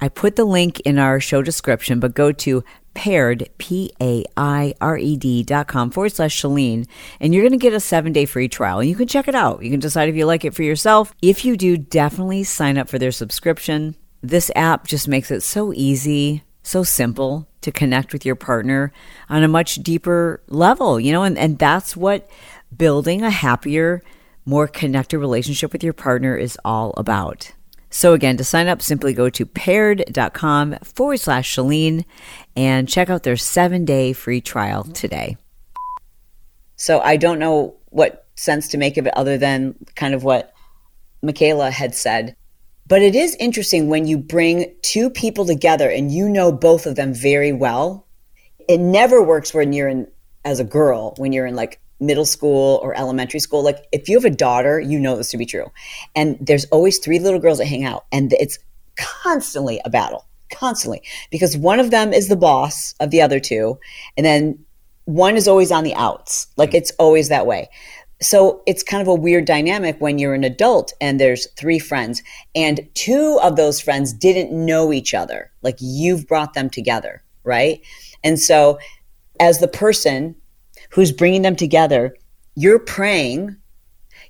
[0.00, 4.74] I put the link in our show description, but go to paired, P A I
[4.80, 6.88] R E D dot com forward slash Chalene,
[7.20, 8.80] and you're going to get a seven day free trial.
[8.80, 9.62] And you can check it out.
[9.62, 11.14] You can decide if you like it for yourself.
[11.22, 13.94] If you do, definitely sign up for their subscription.
[14.22, 18.92] This app just makes it so easy, so simple to connect with your partner
[19.28, 22.28] on a much deeper level, you know, and, and that's what
[22.76, 24.02] building a happier,
[24.44, 27.52] more connected relationship with your partner is all about.
[27.90, 32.04] So again, to sign up, simply go to paired.com forward slash Chalene
[32.56, 35.36] and check out their seven day free trial today.
[36.76, 40.54] So I don't know what sense to make of it other than kind of what
[41.22, 42.36] Michaela had said.
[42.90, 46.96] But it is interesting when you bring two people together and you know both of
[46.96, 48.04] them very well.
[48.68, 50.08] It never works when you're in
[50.44, 53.62] as a girl, when you're in like middle school or elementary school.
[53.62, 55.70] Like if you have a daughter you know this to be true.
[56.16, 58.58] And there's always three little girls that hang out and it's
[58.96, 61.00] constantly a battle constantly
[61.30, 63.78] because one of them is the boss of the other two
[64.16, 64.58] and then
[65.04, 66.48] one is always on the outs.
[66.56, 67.68] Like it's always that way
[68.22, 72.22] so it's kind of a weird dynamic when you're an adult and there's three friends
[72.54, 77.80] and two of those friends didn't know each other like you've brought them together right
[78.22, 78.78] and so
[79.40, 80.36] as the person
[80.90, 82.14] who's bringing them together,
[82.54, 83.56] you're praying.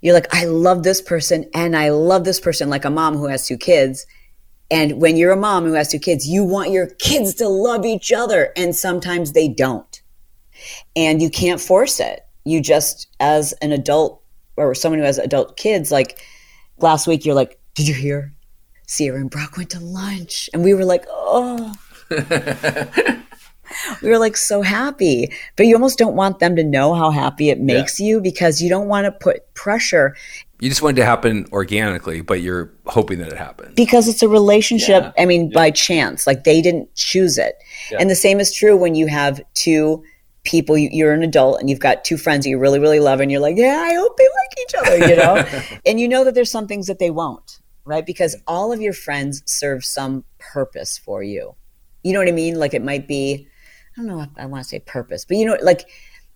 [0.00, 3.26] You're like, I love this person and I love this person, like a mom who
[3.26, 4.06] has two kids.
[4.70, 7.84] And when you're a mom who has two kids, you want your kids to love
[7.84, 8.52] each other.
[8.56, 10.00] And sometimes they don't.
[10.94, 12.20] And you can't force it.
[12.44, 14.22] You just, as an adult
[14.56, 16.20] or someone who has adult kids, like
[16.78, 18.32] last week, you're like, Did you hear?
[18.86, 20.50] Sierra and Brock went to lunch.
[20.52, 21.74] And we were like, Oh.
[24.02, 25.32] we were like so happy.
[25.56, 28.06] But you almost don't want them to know how happy it makes yeah.
[28.06, 30.16] you because you don't want to put pressure.
[30.60, 33.74] You just want it to happen organically, but you're hoping that it happens.
[33.74, 35.12] Because it's a relationship, yeah.
[35.22, 35.54] I mean, yeah.
[35.54, 36.26] by chance.
[36.26, 37.54] Like they didn't choose it.
[37.98, 40.04] And the same is true when you have two
[40.44, 43.30] people you're an adult and you've got two friends that you really really love and
[43.30, 46.34] you're like yeah i hope they like each other you know and you know that
[46.34, 48.44] there's some things that they won't right because mm-hmm.
[48.46, 51.54] all of your friends serve some purpose for you
[52.02, 53.46] you know what i mean like it might be
[53.96, 55.88] I don't know if I want to say purpose, but you know, like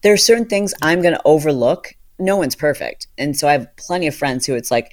[0.03, 1.95] there are certain things I'm going to overlook.
[2.19, 3.07] No one's perfect.
[3.17, 4.93] And so I have plenty of friends who it's like,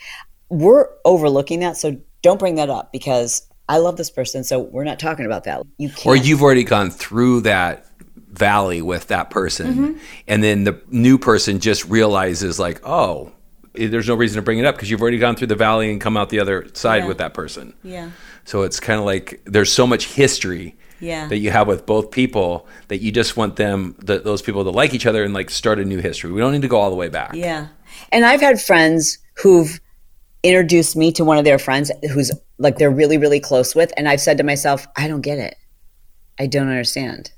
[0.49, 1.77] we're overlooking that.
[1.77, 4.43] So don't bring that up because I love this person.
[4.43, 5.63] So we're not talking about that.
[5.77, 6.05] You can't.
[6.05, 7.85] Or you've already gone through that
[8.31, 9.73] valley with that person.
[9.73, 9.97] Mm-hmm.
[10.27, 13.31] And then the new person just realizes, like, oh,
[13.75, 15.91] eh, there's no reason to bring it up because you've already gone through the valley
[15.91, 17.07] and come out the other side yeah.
[17.07, 17.73] with that person.
[17.83, 18.11] Yeah.
[18.45, 21.27] So it's kind of like there's so much history yeah.
[21.27, 24.69] that you have with both people that you just want them the, those people to
[24.69, 26.31] like each other and like start a new history.
[26.31, 27.33] We don't need to go all the way back.
[27.33, 27.67] Yeah.
[28.11, 29.79] And I've had friends who've
[30.43, 34.07] introduced me to one of their friends who's like they're really really close with and
[34.07, 35.55] I've said to myself, I don't get it.
[36.39, 37.31] I don't understand.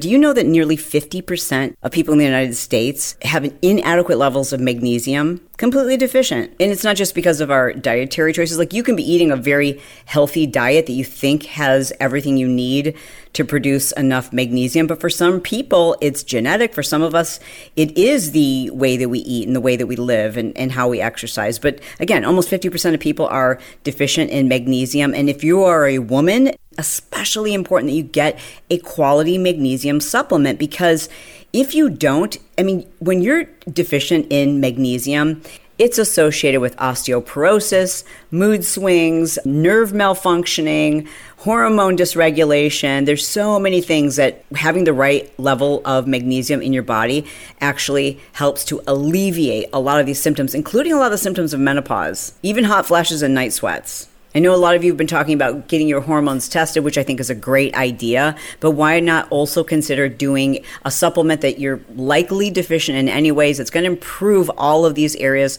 [0.00, 4.50] Do you know that nearly 50% of people in the United States have inadequate levels
[4.50, 5.46] of magnesium?
[5.58, 6.52] Completely deficient.
[6.58, 8.58] And it's not just because of our dietary choices.
[8.58, 12.48] Like you can be eating a very healthy diet that you think has everything you
[12.48, 12.96] need
[13.32, 14.86] to produce enough magnesium.
[14.86, 16.74] But for some people, it's genetic.
[16.74, 17.40] For some of us,
[17.76, 20.72] it is the way that we eat and the way that we live and, and
[20.72, 21.58] how we exercise.
[21.58, 25.14] But again, almost 50% of people are deficient in magnesium.
[25.14, 28.38] And if you are a woman, especially important that you get
[28.70, 31.08] a quality magnesium supplement because
[31.52, 35.42] if you don't, I mean, when you're deficient in magnesium,
[35.80, 43.06] it's associated with osteoporosis, mood swings, nerve malfunctioning, hormone dysregulation.
[43.06, 47.24] There's so many things that having the right level of magnesium in your body
[47.62, 51.54] actually helps to alleviate a lot of these symptoms, including a lot of the symptoms
[51.54, 54.09] of menopause, even hot flashes and night sweats.
[54.34, 56.96] I know a lot of you have been talking about getting your hormones tested, which
[56.96, 61.58] I think is a great idea, but why not also consider doing a supplement that
[61.58, 63.58] you're likely deficient in anyways?
[63.58, 65.58] It's going to improve all of these areas.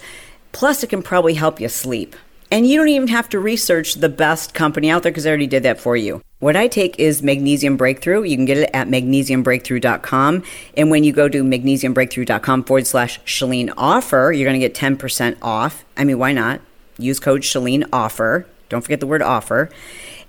[0.53, 2.15] Plus, it can probably help you sleep.
[2.49, 5.47] And you don't even have to research the best company out there because I already
[5.47, 6.21] did that for you.
[6.39, 8.23] What I take is Magnesium Breakthrough.
[8.23, 10.43] You can get it at magnesiumbreakthrough.com.
[10.75, 15.37] And when you go to magnesiumbreakthrough.com forward slash Chalene offer, you're going to get 10%
[15.41, 15.85] off.
[15.95, 16.61] I mean, why not?
[16.97, 19.69] Use code Chalene offer don't forget the word offer.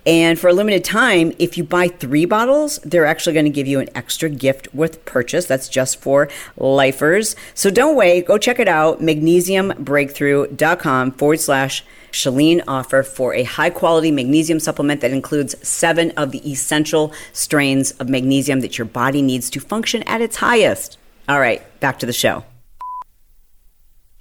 [0.05, 3.69] And for a limited time, if you buy three bottles, they're actually going to give
[3.69, 5.47] you an extra gift with purchase.
[5.47, 7.37] That's just for lifers.
[7.55, 8.27] So don't wait.
[8.27, 9.01] Go check it out.
[9.01, 16.33] Magnesiumbreakthrough.com forward slash Chalene offer for a high quality magnesium supplement that includes seven of
[16.33, 20.99] the essential strains of magnesium that your body needs to function at its highest.
[21.29, 22.45] All right, back to the show.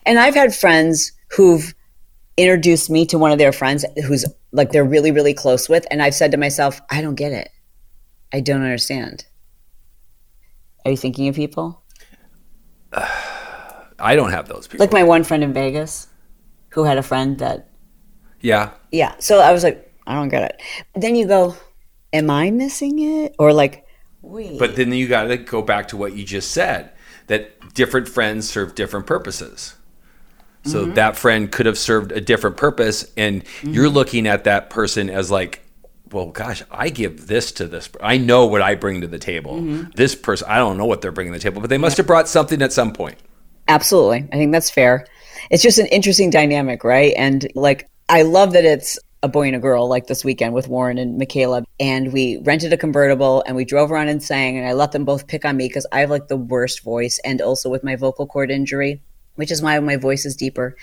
[0.05, 1.73] And I've had friends who've
[2.37, 6.01] introduced me to one of their friends who's like they're really really close with and
[6.01, 7.49] i've said to myself i don't get it.
[8.33, 9.25] I don't understand.
[10.85, 11.83] Are you thinking of people?
[12.93, 13.07] Uh,
[13.99, 14.83] i don't have those people.
[14.83, 16.07] Like my one friend in vegas
[16.69, 17.69] who had a friend that
[18.39, 18.71] yeah.
[18.91, 19.15] Yeah.
[19.19, 20.61] So i was like i don't get it.
[20.95, 21.55] Then you go
[22.13, 23.35] am i missing it?
[23.37, 23.85] Or like
[24.21, 24.57] wait.
[24.57, 26.91] But then you got to go back to what you just said
[27.27, 29.75] that different friends serve different purposes
[30.63, 30.93] so mm-hmm.
[30.93, 33.73] that friend could have served a different purpose, and mm-hmm.
[33.73, 35.61] you're looking at that person as like,
[36.11, 37.89] well, gosh, I give this to this.
[38.01, 39.55] I know what I bring to the table.
[39.55, 39.91] Mm-hmm.
[39.95, 42.07] This person, I don't know what they're bringing to the table, but they must have
[42.07, 43.17] brought something at some point.
[43.67, 45.07] Absolutely, I think that's fair.
[45.49, 47.13] It's just an interesting dynamic, right?
[47.17, 50.67] And like, I love that it's a boy and a girl like this weekend with
[50.67, 51.63] Warren and Michaela.
[51.79, 54.57] And we rented a convertible and we drove around and sang.
[54.57, 57.19] And I let them both pick on me because I have like the worst voice
[57.23, 59.01] and also with my vocal cord injury
[59.35, 60.75] which is why my voice is deeper.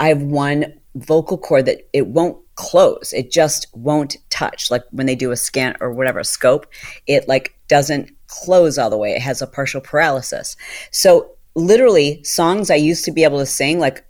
[0.00, 3.12] I have one vocal cord that it won't close.
[3.12, 4.70] It just won't touch.
[4.70, 6.66] Like when they do a scan or whatever, scope,
[7.06, 9.12] it like doesn't close all the way.
[9.12, 10.56] It has a partial paralysis.
[10.90, 14.04] So literally songs I used to be able to sing like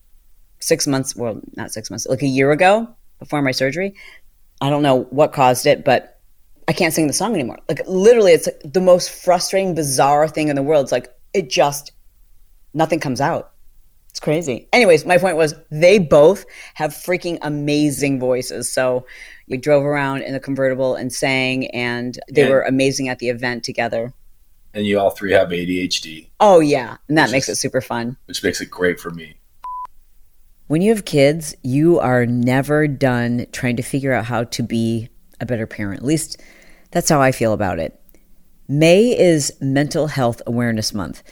[0.61, 2.89] six months, well, not six months, like a year ago
[3.19, 3.95] before my surgery.
[4.61, 6.21] I don't know what caused it, but
[6.67, 7.59] I can't sing the song anymore.
[7.69, 10.85] Like literally, it's like the most frustrating, bizarre thing in the world.
[10.85, 11.93] It's like it just
[12.75, 13.53] nothing comes out.
[14.19, 14.67] It's crazy.
[14.73, 18.69] Anyways, my point was they both have freaking amazing voices.
[18.69, 19.07] So
[19.47, 23.29] we drove around in the convertible and sang, and they and, were amazing at the
[23.29, 24.13] event together.
[24.75, 26.31] And you all three have ADHD.
[26.41, 26.97] Oh, yeah.
[27.07, 28.17] And that makes is, it super fun.
[28.27, 29.37] Which makes it great for me.
[30.67, 35.11] When you have kids, you are never done trying to figure out how to be
[35.41, 36.01] a better parent.
[36.01, 36.43] At least
[36.91, 38.01] that's how I feel about it.
[38.67, 41.23] May is Mental Health Awareness Month.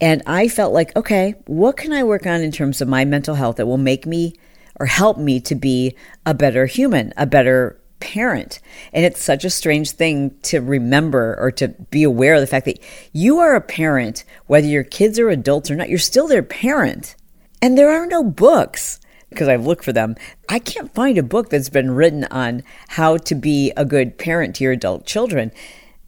[0.00, 3.34] And I felt like, okay, what can I work on in terms of my mental
[3.34, 4.34] health that will make me
[4.78, 8.60] or help me to be a better human, a better parent?
[8.94, 12.64] And it's such a strange thing to remember or to be aware of the fact
[12.64, 12.80] that
[13.12, 17.14] you are a parent, whether your kids are adults or not, you're still their parent.
[17.60, 20.16] And there are no books because I've looked for them.
[20.48, 24.56] I can't find a book that's been written on how to be a good parent
[24.56, 25.52] to your adult children.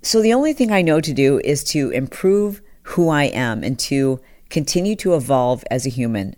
[0.00, 3.78] So the only thing I know to do is to improve who I am and
[3.80, 6.36] to continue to evolve as a human.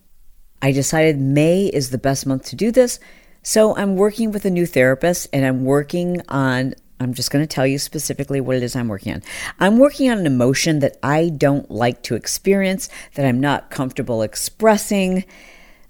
[0.62, 2.98] I decided May is the best month to do this.
[3.42, 7.54] So I'm working with a new therapist and I'm working on, I'm just going to
[7.54, 9.22] tell you specifically what it is I'm working on.
[9.60, 14.22] I'm working on an emotion that I don't like to experience, that I'm not comfortable
[14.22, 15.24] expressing.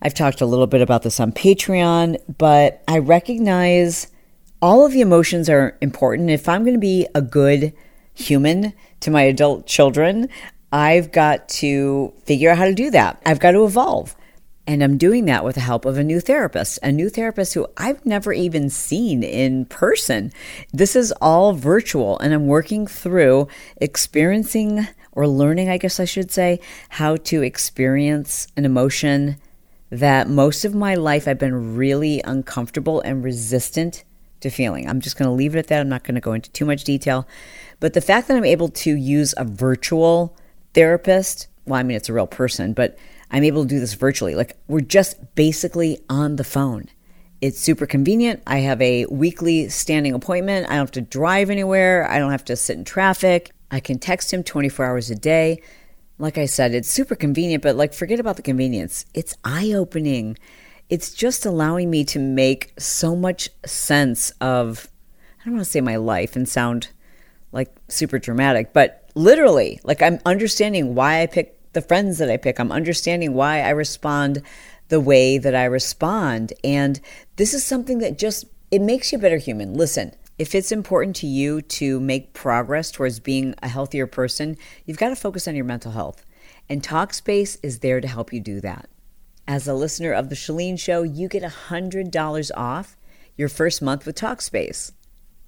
[0.02, 4.08] I've talked a little bit about this on Patreon, but I recognize
[4.60, 6.30] all of the emotions are important.
[6.30, 7.72] If I'm going to be a good
[8.14, 10.28] human to my adult children,
[10.72, 13.20] I've got to figure out how to do that.
[13.26, 14.16] I've got to evolve.
[14.66, 17.66] And I'm doing that with the help of a new therapist, a new therapist who
[17.76, 20.32] I've never even seen in person.
[20.72, 26.30] This is all virtual, and I'm working through experiencing or learning, I guess I should
[26.30, 29.36] say, how to experience an emotion
[29.90, 34.02] that most of my life I've been really uncomfortable and resistant
[34.40, 34.88] to feeling.
[34.88, 35.80] I'm just going to leave it at that.
[35.80, 37.28] I'm not going to go into too much detail.
[37.84, 40.34] But the fact that I'm able to use a virtual
[40.72, 42.96] therapist, well, I mean, it's a real person, but
[43.30, 44.34] I'm able to do this virtually.
[44.34, 46.88] Like, we're just basically on the phone.
[47.42, 48.42] It's super convenient.
[48.46, 50.64] I have a weekly standing appointment.
[50.68, 52.10] I don't have to drive anywhere.
[52.10, 53.50] I don't have to sit in traffic.
[53.70, 55.60] I can text him 24 hours a day.
[56.16, 59.04] like I said, it's super convenient, but like forget about the convenience.
[59.12, 60.38] It's eye opening.
[60.88, 64.88] It's just allowing me to make so much sense of,
[65.38, 66.88] I don't want to say my life and sound
[67.54, 72.36] like super dramatic, but literally, like I'm understanding why I pick the friends that I
[72.36, 72.58] pick.
[72.58, 74.42] I'm understanding why I respond
[74.88, 76.52] the way that I respond.
[76.62, 77.00] And
[77.36, 79.74] this is something that just, it makes you a better human.
[79.74, 84.98] Listen, if it's important to you to make progress towards being a healthier person, you've
[84.98, 86.24] got to focus on your mental health.
[86.68, 88.88] And Talkspace is there to help you do that.
[89.46, 92.96] As a listener of The Chalene Show, you get $100 off
[93.36, 94.92] your first month with Talkspace.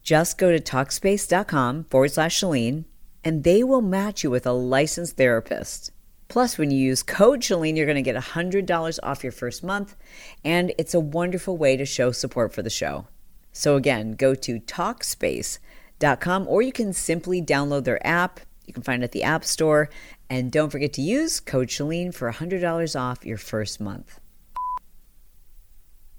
[0.07, 2.85] Just go to Talkspace.com forward slash Chalene,
[3.25, 5.91] and they will match you with a licensed therapist.
[6.29, 9.97] Plus, when you use code Chalene, you're going to get $100 off your first month,
[10.45, 13.09] and it's a wonderful way to show support for the show.
[13.51, 18.39] So, again, go to Talkspace.com or you can simply download their app.
[18.65, 19.91] You can find it at the App Store.
[20.31, 24.21] And don't forget to use code Chalene for $100 off your first month.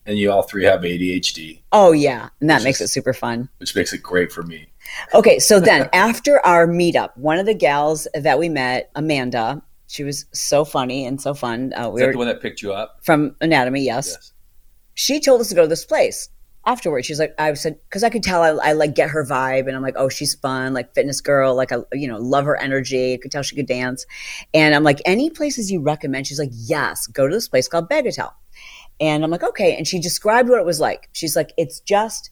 [0.07, 2.29] And you all three have ADHD, Oh, yeah.
[2.41, 3.49] And that makes is- it super fun.
[3.59, 4.67] which makes it great for me.
[5.13, 10.03] Okay, so then after our meetup, one of the gals that we met, Amanda, she
[10.05, 11.73] was so funny and so fun.
[11.73, 12.99] Uh, we Is that were the one that picked you up?
[13.03, 14.07] from Anatomy, yes.
[14.11, 14.33] Yes.
[14.95, 16.29] She told us to go to this place.
[16.65, 19.67] Afterwards, she's like, I said, because I could tell I, I like get her vibe,
[19.67, 22.57] and I'm like, oh, she's fun, like fitness girl, like I, you know, love her
[22.57, 23.13] energy.
[23.13, 24.05] I could tell she could dance,
[24.53, 26.27] and I'm like, any places you recommend?
[26.27, 28.33] She's like, yes, go to this place called Bagatelle,
[28.99, 29.75] and I'm like, okay.
[29.77, 31.09] And she described what it was like.
[31.13, 32.31] She's like, it's just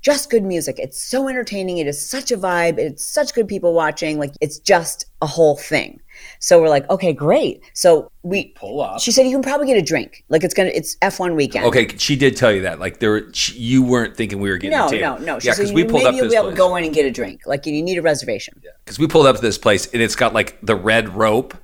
[0.00, 0.78] just good music.
[0.78, 1.78] It's so entertaining.
[1.78, 2.78] It is such a vibe.
[2.78, 4.16] It's such good people watching.
[4.18, 6.00] Like it's just a whole thing.
[6.38, 7.62] So we're like, okay, great.
[7.74, 9.00] So we Pull up.
[9.00, 10.24] She said you can probably get a drink.
[10.28, 11.64] Like it's gonna it's F1 weekend.
[11.66, 12.78] Okay, she did tell you that.
[12.78, 15.38] Like there, she, you weren't thinking we were getting No, no, no.
[15.40, 16.94] She Yeah, said because we pulled maybe up you'll be able to go in and
[16.94, 17.42] get a drink.
[17.44, 18.60] Like you need a reservation.
[18.62, 21.54] Yeah, because we pulled up to this place and it's got like the red rope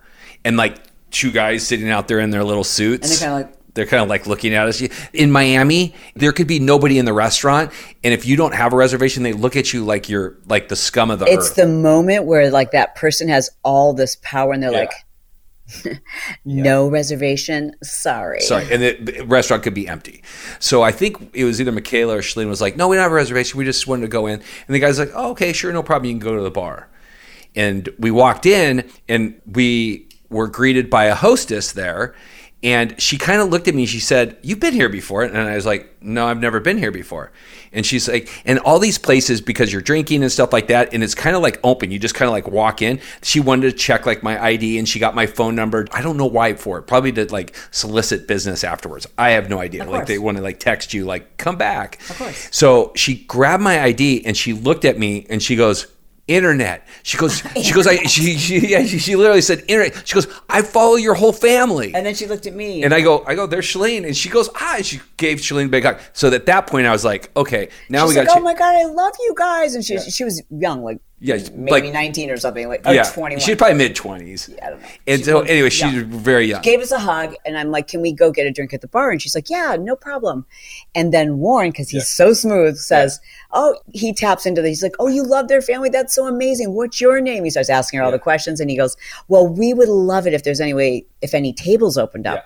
[0.44, 0.78] and like
[1.12, 3.08] two guys sitting out there in their little suits.
[3.08, 4.80] And they're kinda like- they're kind of like looking at us.
[5.12, 7.72] In Miami, there could be nobody in the restaurant,
[8.02, 10.76] and if you don't have a reservation, they look at you like you're like the
[10.76, 11.56] scum of the It's earth.
[11.56, 14.78] the moment where like that person has all this power and they're Yeah.
[14.80, 14.92] like
[16.44, 17.72] no reservation.
[17.82, 18.40] Sorry.
[18.40, 20.22] Sorry, and the the restaurant could be empty.
[20.58, 23.12] So I think it was either Michaela or Chalene was like, "No, we don't have
[23.12, 23.58] a reservation.
[23.58, 26.06] We just wanted to go in." And the guy's like, "Oh, okay, sure, no problem.
[26.06, 26.88] You can go to the bar."
[27.56, 32.14] And we walked in, and we were greeted by a hostess there,
[32.64, 33.84] and she kind of looked at me.
[33.84, 36.90] She said, "You've been here before?" And I was like, "No, I've never been here
[36.90, 37.30] before."
[37.74, 41.04] And she's like, "And all these places because you're drinking and stuff like that, and
[41.04, 41.90] it's kind of like open.
[41.90, 44.88] You just kind of like walk in." She wanted to check like my ID, and
[44.88, 45.86] she got my phone number.
[45.92, 46.82] I don't know why for it.
[46.82, 49.06] Probably to like solicit business afterwards.
[49.18, 49.84] I have no idea.
[49.84, 52.00] Like they want to like text you, like come back.
[52.08, 52.48] Of course.
[52.50, 55.86] So she grabbed my ID and she looked at me and she goes,
[56.26, 60.14] "Internet." She goes, she goes, I, she, she, yeah, she, she literally said, "Internet." She
[60.14, 62.82] goes, "I follow your whole family." And then she looked at me.
[62.82, 64.06] And I go, I go, there's Chalene.
[64.06, 65.98] And she goes, ah, and she gave Chalene a big hug.
[66.12, 68.54] So at that point, I was like, okay, now She's we like, got oh my
[68.54, 69.74] god, I love you guys.
[69.74, 73.04] And she she was young, like Yeah, maybe like- 19 or something, like or yeah,
[73.04, 73.40] 21.
[73.40, 74.50] she's probably mid 20s.
[74.54, 74.88] Yeah, I don't know.
[75.06, 76.60] And She so, anyway, she's very young.
[76.60, 78.88] gave us a hug and I'm like, can we go get a drink at the
[78.88, 79.10] bar?
[79.10, 80.44] And she's like, yeah, no problem.
[80.94, 83.20] And then Warren, because he's so smooth, says,
[83.52, 85.88] oh, he taps into the, he's like, oh, you love their family.
[85.88, 86.74] That's so amazing.
[86.74, 87.42] What's your name?
[87.44, 88.94] He starts asking her all the questions and he goes,
[89.28, 92.44] well, we would love it if there's any way, if any tables opened up.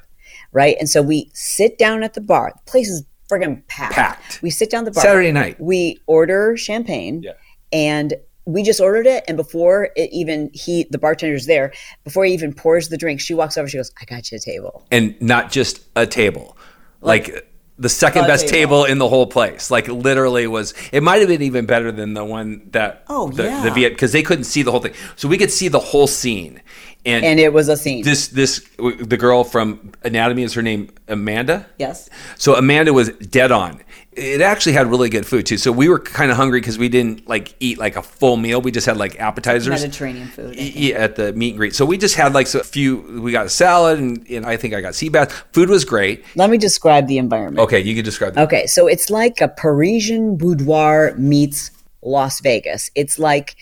[0.52, 0.76] Right.
[0.78, 2.52] And so we sit down at the bar.
[2.54, 3.94] The place is friggin' packed.
[3.94, 4.40] Packed.
[4.40, 5.02] We sit down at the bar.
[5.02, 5.60] Saturday night.
[5.60, 7.32] We order champagne Yeah.
[7.72, 8.14] and
[8.48, 11.70] we just ordered it and before it even he the bartender's there
[12.02, 14.40] before he even pours the drink she walks over she goes i got you a
[14.40, 16.56] table And not just a table,
[17.02, 17.46] like,
[17.78, 18.82] the second best table.
[18.82, 19.70] table in the whole place.
[19.70, 20.74] Like literally was.
[20.90, 23.04] It might have been even better than the one that.
[23.08, 23.62] Oh, the, yeah.
[23.62, 26.08] The Viet because they couldn't see the whole thing, so we could see the whole
[26.08, 26.60] scene.
[27.04, 30.90] And, and it was a scene this this the girl from Anatomy is her name
[31.06, 31.66] Amanda.
[31.78, 33.80] yes So Amanda was dead on.
[34.12, 35.58] It actually had really good food too.
[35.58, 38.60] So we were kind of hungry because we didn't like eat like a full meal.
[38.60, 39.68] We just had like appetizers.
[39.68, 41.74] mediterranean food Yeah, at the meet and greet.
[41.76, 43.20] So we just had like a few.
[43.22, 45.32] We got a salad, and, and I think I got sea bass.
[45.52, 46.24] Food was great.
[46.34, 48.42] let me describe the environment Okay, you can describe that.
[48.48, 51.70] Okay, so it's like a Parisian boudoir meets
[52.02, 52.90] Las Vegas.
[52.96, 53.54] It's like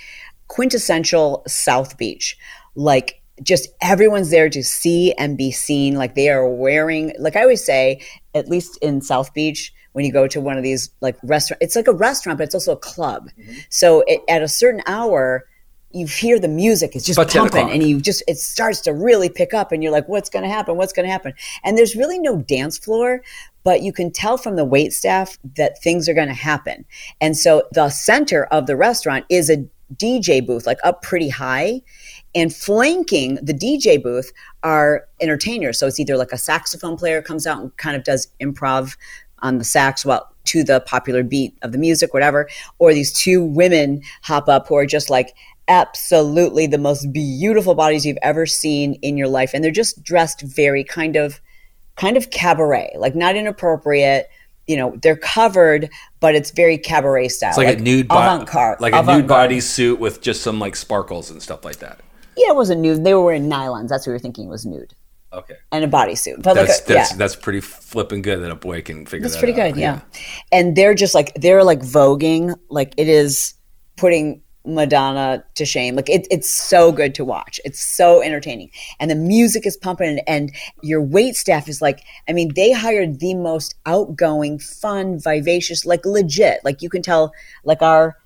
[0.49, 2.39] quintessential South Beach.
[2.75, 5.95] Like just everyone's there to see and be seen.
[5.95, 8.01] Like they are wearing, like I always say,
[8.35, 11.77] at least in South Beach, when you go to one of these like restaurant, it's
[11.77, 13.31] like a restaurant, but it's also a club.
[13.71, 15.47] So it, at a certain hour,
[15.93, 19.55] you hear the music is just pumping and you just it starts to really pick
[19.55, 20.77] up and you're like what's going to happen?
[20.77, 21.33] What's going to happen?
[21.65, 23.23] And there's really no dance floor
[23.67, 26.85] but you can tell from the wait staff that things are going to happen.
[27.21, 31.81] And so the center of the restaurant is a dj booth like up pretty high
[32.37, 34.31] And flanking the DJ booth
[34.63, 35.79] are entertainers.
[35.79, 38.97] So it's either like a saxophone player comes out and kind of does improv
[39.41, 43.43] on the sax while to the popular beat of the music, whatever, or these two
[43.43, 45.35] women hop up who are just like
[45.69, 49.53] absolutely the most beautiful bodies you've ever seen in your life.
[49.53, 51.41] And they're just dressed very kind of
[51.97, 54.29] kind of cabaret, like not inappropriate.
[54.67, 55.89] You know, they're covered,
[56.21, 57.51] but it's very cabaret style.
[57.51, 59.51] It's like, a nude bo- avant-garde, like a avant-garde.
[59.51, 62.01] bodysuit with just some like sparkles and stuff like that.
[62.37, 63.05] Yeah, it wasn't nude.
[63.05, 63.89] They were wearing nylons.
[63.89, 64.95] That's what we were thinking was nude.
[65.33, 65.55] Okay.
[65.73, 66.43] And a bodysuit.
[66.43, 67.17] But That's like a, that's yeah.
[67.17, 69.75] that's pretty flipping good that a boy can figure That's that pretty out.
[69.75, 70.01] good, yeah.
[70.53, 73.55] And they're just like they're like voguing, like it is
[73.97, 75.95] putting Madonna to shame.
[75.95, 77.61] Like it, it's so good to watch.
[77.65, 80.09] It's so entertaining, and the music is pumping.
[80.09, 85.19] And, and your wait staff is like, I mean, they hired the most outgoing, fun,
[85.19, 86.65] vivacious, like legit.
[86.65, 87.33] Like you can tell,
[87.65, 88.17] like our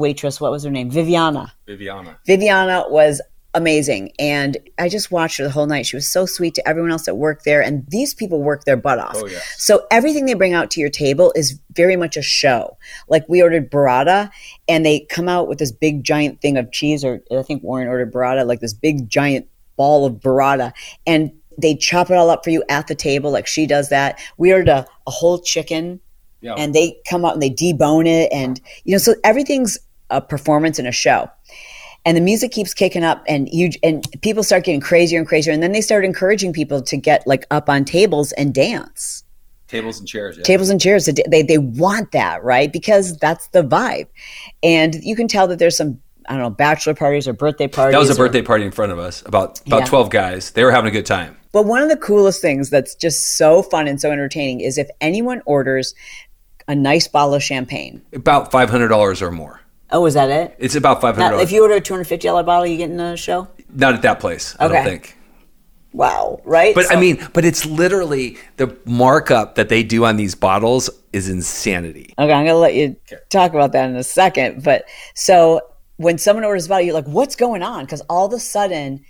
[0.00, 1.52] waitress, what was her name, Viviana.
[1.66, 2.18] Viviana.
[2.26, 3.20] Viviana was
[3.56, 4.12] amazing.
[4.18, 5.86] And I just watched her the whole night.
[5.86, 7.62] She was so sweet to everyone else that worked there.
[7.62, 9.16] And these people work their butt off.
[9.16, 9.40] Oh, yeah.
[9.56, 12.76] So everything they bring out to your table is very much a show.
[13.08, 14.30] Like we ordered burrata
[14.68, 17.88] and they come out with this big giant thing of cheese, or I think Warren
[17.88, 20.72] ordered burrata, like this big giant ball of burrata.
[21.06, 24.20] And they chop it all up for you at the table, like she does that.
[24.36, 26.00] We ordered a, a whole chicken
[26.42, 26.54] Yeah.
[26.58, 29.78] and they come out and they debone it and you know so everything's
[30.10, 31.28] a performance and a show
[32.06, 35.52] and the music keeps kicking up and you and people start getting crazier and crazier
[35.52, 39.22] and then they start encouraging people to get like up on tables and dance
[39.68, 40.36] Tables and chairs.
[40.38, 40.44] Yeah.
[40.44, 44.06] tables and chairs they they want that right because that's the vibe
[44.62, 47.92] and you can tell that there's some i don't know bachelor parties or birthday parties
[47.94, 49.22] That was a or- birthday party in front of us.
[49.26, 49.86] About about Yeah.
[49.86, 50.52] twelve guys.
[50.52, 51.36] They were having a good time.
[51.52, 54.88] But one of the coolest things that's just so fun and so entertaining is if
[55.00, 55.94] anyone orders
[56.68, 58.02] a nice bottle of champagne.
[58.12, 59.60] About five hundred dollars or more.
[59.90, 60.56] Oh, is that it?
[60.58, 62.90] It's about five hundred if you order a two hundred fifty dollar bottle, you get
[62.90, 63.48] in a show.
[63.72, 64.56] Not at that place.
[64.58, 65.16] I don't think.
[65.92, 66.74] Wow, right?
[66.74, 71.28] But I mean, but it's literally the markup that they do on these bottles is
[71.28, 72.14] insanity.
[72.18, 72.96] okay, I'm gonna let you
[73.30, 74.62] talk about that in a second.
[74.62, 74.84] But
[75.14, 75.62] so
[75.96, 79.04] when someone orders a bottle, you're like, "What's going on?" Because all of a sudden,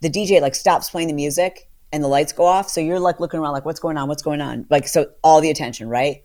[0.00, 2.70] the DJ like stops playing the music and the lights go off.
[2.70, 4.08] So you're like looking around, like, "What's going on?
[4.08, 6.22] What's going on?" Like, so all the attention, right?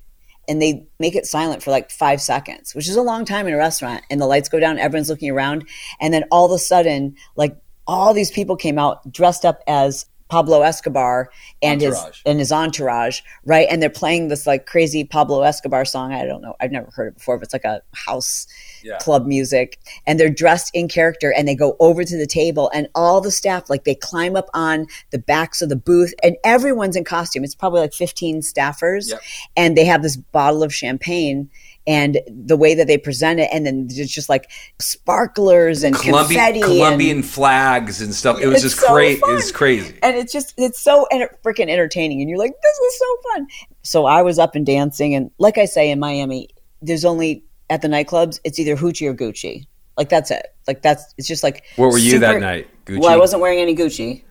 [0.48, 3.54] And they make it silent for like five seconds, which is a long time in
[3.54, 4.04] a restaurant.
[4.10, 5.68] And the lights go down, everyone's looking around,
[6.00, 10.06] and then all of a sudden, like all these people came out dressed up as
[10.28, 11.30] Pablo Escobar
[11.62, 12.06] and Entourage.
[12.08, 13.68] his and his entourage, right?
[13.70, 16.14] And they're playing this like crazy Pablo Escobar song.
[16.14, 18.48] I don't know, I've never heard it before, but it's like a house
[18.84, 18.98] Yeah.
[18.98, 19.80] club music.
[20.08, 23.32] And they're dressed in character and they go over to the table and all the
[23.32, 27.44] staff like they climb up on the backs of the booth and everyone's in costume.
[27.44, 29.22] It's probably like 15 staffers Yep.
[29.56, 31.50] and they have this bottle of champagne
[31.88, 36.40] and the way that they present it and then it's just like sparklers and Colombian
[36.40, 38.40] confetti Colombian and, flags and stuff.
[38.40, 39.20] It was just so great.
[39.20, 39.38] fun.
[39.38, 39.98] It's crazy.
[40.02, 43.48] and it's just it's so enter- freaking entertaining and you're like this is so fun
[43.84, 46.50] so i was up and dancing and like i say in miami
[46.82, 49.66] there's only at the nightclubs it's either hoochie or gucci
[49.98, 52.68] like that's it like that's it's just like Where were you super- that night?
[52.86, 53.00] Gucci.
[53.02, 54.24] well i wasn't wearing any gucci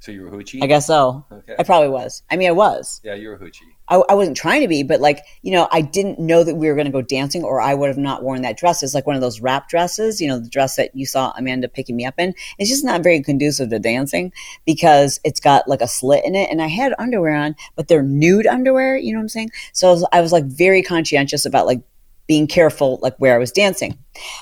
[0.00, 0.62] So you were hoochie.
[0.62, 1.54] i guess so Okay.
[1.58, 3.70] i probably was i mean i was Yeah, you were hoochie.
[3.92, 6.66] I, I wasn't trying to be, but like, you know, I didn't know that we
[6.66, 8.82] were going to go dancing or I would have not worn that dress.
[8.82, 11.68] It's like one of those wrap dresses, you know, the dress that you saw Amanda
[11.68, 12.32] picking me up in.
[12.58, 14.32] It's just not very conducive to dancing
[14.64, 16.50] because it's got like a slit in it.
[16.50, 19.50] And I had underwear on, but they're nude underwear, you know what I'm saying?
[19.74, 21.82] So I was, I was like very conscientious about like
[22.26, 23.98] being careful, like where I was dancing.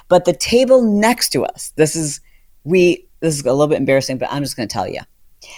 [0.07, 2.20] But the table next to us, this is,
[2.62, 5.01] we, this is a little bit embarrassing, but I'm just going to tell you.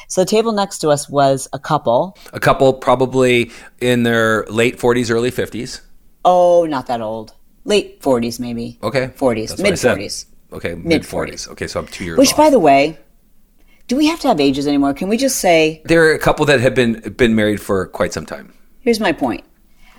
[0.08, 2.16] So the table next to us was a couple.
[2.32, 5.80] A couple probably in their late 40s, early 50s.
[6.24, 7.34] Oh, not that old.
[7.64, 8.78] Late 40s, maybe.
[8.82, 9.08] Okay.
[9.08, 9.78] 40s, That's what I mid
[10.10, 10.26] 40s.
[10.52, 11.30] Okay, Mid mid 40s.
[11.30, 11.48] 40s.
[11.52, 12.36] Okay, so I'm two years Which, off.
[12.36, 12.98] by the way,
[13.88, 14.94] do we have to have ages anymore?
[14.94, 18.12] Can we just say, there are a couple that have been been married for quite
[18.12, 18.52] some time.
[18.80, 19.44] here's my point?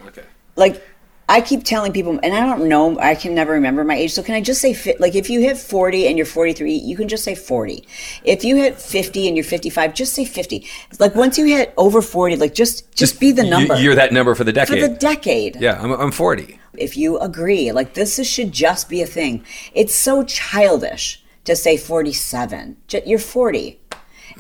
[0.08, 0.24] Okay.
[0.56, 0.82] Like,
[1.30, 4.12] I keep telling people, and I don't know, I can never remember my age.
[4.12, 6.98] So, can I just say, fi- like, if you hit 40 and you're 43, you
[6.98, 7.88] can just say 40.
[8.26, 10.68] If you hit 50 and you're 55, just say 50.
[11.00, 13.80] Like, once you hit over 40, like, just just, be the number.
[13.80, 14.82] You're that number for the decade.
[14.82, 15.56] for the decade.
[15.62, 16.60] yeah, I'm, I'm 40.
[16.78, 19.46] if you agree, like this is, should just be a thing.
[19.74, 22.78] It's so childish to say 47.
[23.06, 23.80] You're 40.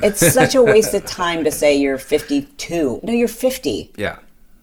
[0.02, 3.00] It's such a waste of time to say you're 52.
[3.04, 3.94] No, you're 50.
[3.98, 4.20] Yeah.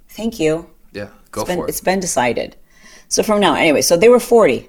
[0.09, 0.69] Thank you.
[0.93, 1.09] Yeah.
[1.31, 1.85] Go It's been, for it's it.
[1.85, 2.57] been decided.
[3.09, 4.69] So from now, anyway, so they were 40.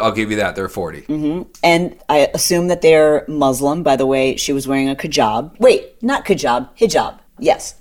[0.00, 0.54] I'll give you that.
[0.56, 1.02] They're 40.
[1.02, 1.50] Mm-hmm.
[1.62, 3.82] And I assume that they're Muslim.
[3.82, 5.58] By the way, she was wearing a hijab.
[5.58, 7.18] Wait, not hijab, hijab.
[7.38, 7.74] Yes.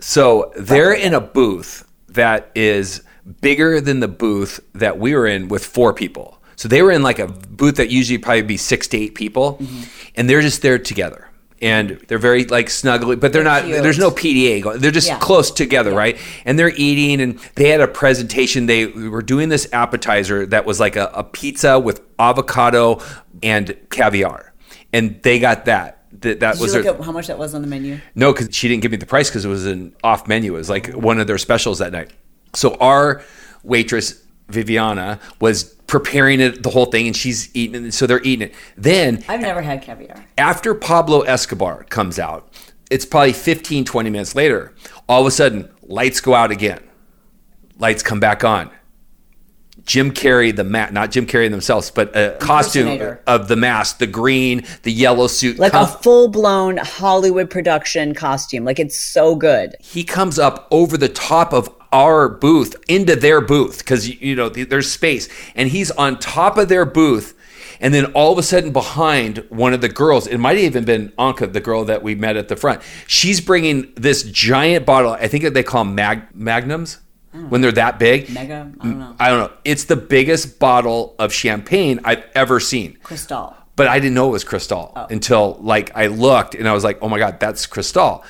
[0.00, 3.02] So they're in a booth that is
[3.40, 6.40] bigger than the booth that we were in with four people.
[6.56, 9.58] So they were in like a booth that usually probably be six to eight people,
[9.60, 9.82] Mm-hmm.
[10.16, 11.27] and they're just there together.
[11.60, 13.64] And they're very like snuggly, but they're, not.
[13.64, 13.82] cute.
[13.82, 14.78] There's no PDA going.
[14.78, 15.18] They're just Yeah.
[15.18, 16.16] close together, right?
[16.44, 18.66] And they're eating, and they had a presentation.
[18.66, 23.00] They were doing this appetizer that was like a, a pizza with avocado
[23.42, 24.52] and caviar,
[24.92, 25.96] and they got that.
[26.20, 28.00] That, that Did was you look their, how much that was on the menu?
[28.14, 30.54] no, because she didn't give me the price because it was an off menu.
[30.54, 32.10] It was like one of their specials that night.
[32.54, 33.22] So our
[33.62, 37.92] waitress Viviana was preparing it, the whole thing, and she's eating it.
[37.92, 38.54] So they're eating it.
[38.76, 40.24] Then I've never had caviar.
[40.36, 42.52] after Pablo Escobar comes out,
[42.90, 44.72] it's probably 15, 20 minutes later.
[45.08, 46.80] All of a sudden, lights go out again.
[47.78, 48.70] Lights come back on.
[49.84, 54.06] Jim Carrey, the mat, not Jim Carrey themselves, but a costume of the mask, the
[54.06, 55.58] green, the yellow suit.
[55.58, 58.64] Like come- a full blown Hollywood production costume.
[58.64, 59.74] Like it's so good.
[59.80, 64.48] he comes up over the top of our booth into their booth because you know
[64.48, 67.34] there's space and he's on top of their booth
[67.80, 70.84] and then all of a sudden behind one of the girls it might have even
[70.84, 75.12] been anka the girl that we met at the front she's bringing this giant bottle
[75.12, 76.98] i think they call them mag- magnums
[77.32, 77.48] hmm.
[77.48, 78.70] when they're that big Mega?
[78.80, 79.16] I don't know.
[79.18, 83.54] i don't know it's the biggest bottle of champagne i've ever seen Cristal.
[83.78, 85.06] but I didn't know it was Cristal oh.
[85.08, 88.24] until like I looked and I was like, oh my god, that's Cristal.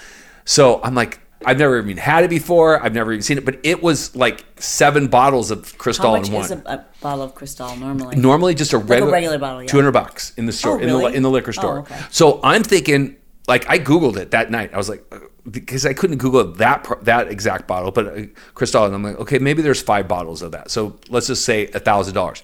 [0.45, 2.83] So I'm like, I've never even had it before.
[2.83, 6.29] I've never even seen it, but it was like seven bottles of Cristal How much
[6.29, 6.45] in one.
[6.45, 8.17] is a, a bottle of Cristal normally?
[8.17, 9.69] Normally, just a regular, regular bottle, yeah.
[9.69, 11.79] two hundred bucks in the store, Oh, in, the, in the liquor Oh, store.
[11.81, 12.01] okay.
[12.11, 13.17] So I'm thinking,
[13.47, 14.75] like, I googled it that night.
[14.75, 15.19] I was like, uh,
[15.49, 18.23] because I couldn't Google that that exact bottle, but uh,
[18.55, 20.71] Cristal, and I'm like, okay, maybe there's five bottles of that.
[20.71, 22.43] So let's just say a thousand dollars.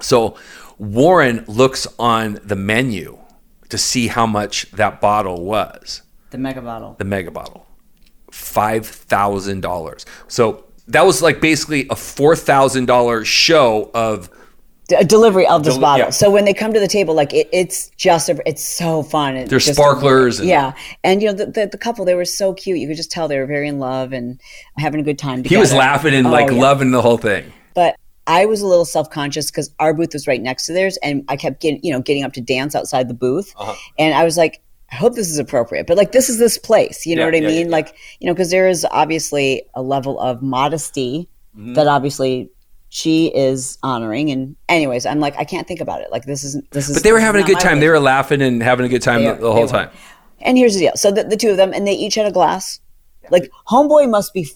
[0.00, 0.36] So
[0.78, 3.18] Warren looks on the menu
[3.70, 6.94] to see how much that bottle was, The mega bottle.
[6.98, 7.65] the mega bottle.
[8.36, 10.04] $5,000.
[10.28, 14.30] So that was like basically a $4,000 show of
[14.88, 16.06] D- a delivery of this Deli- bottle.
[16.06, 16.10] yeah.
[16.10, 19.34] So when they come to the table, like it, it's just a, it's so fun.
[19.36, 22.24] It's There's just- sparklers and- yeah, and you know the, the the couple they were
[22.24, 22.78] so cute.
[22.78, 24.40] You could just tell they were very in love and
[24.78, 25.38] having a good time.
[25.42, 25.56] Together.
[25.56, 26.60] he was laughing and Oh, like yeah.
[26.60, 27.52] loving the whole thing.
[27.74, 27.96] But
[28.28, 31.24] I was a little self conscious because our booth was right next to theirs, and
[31.28, 33.74] I kept getting you know getting up to dance outside the booth, Uh-huh.
[33.98, 34.62] and I was like.
[34.92, 37.34] I hope this is appropriate, but like this is this place, you know Yeah, what
[37.34, 37.66] I yeah, mean?
[37.66, 41.72] yeah, Like, you know, because there is obviously a level of modesty Mm-hmm.
[41.72, 42.50] that obviously
[42.90, 44.30] she is honoring.
[44.30, 46.12] And anyways, I'm like, I can't think about it.
[46.12, 46.96] Like this isn't this is.
[46.96, 47.80] But they were having a good time.
[47.80, 49.88] They were laughing and having a good time They the, the whole time.
[50.40, 50.92] And here's the deal.
[50.96, 52.78] So the, the two of them, and they each had a glass.
[53.30, 54.46] Like homeboy must be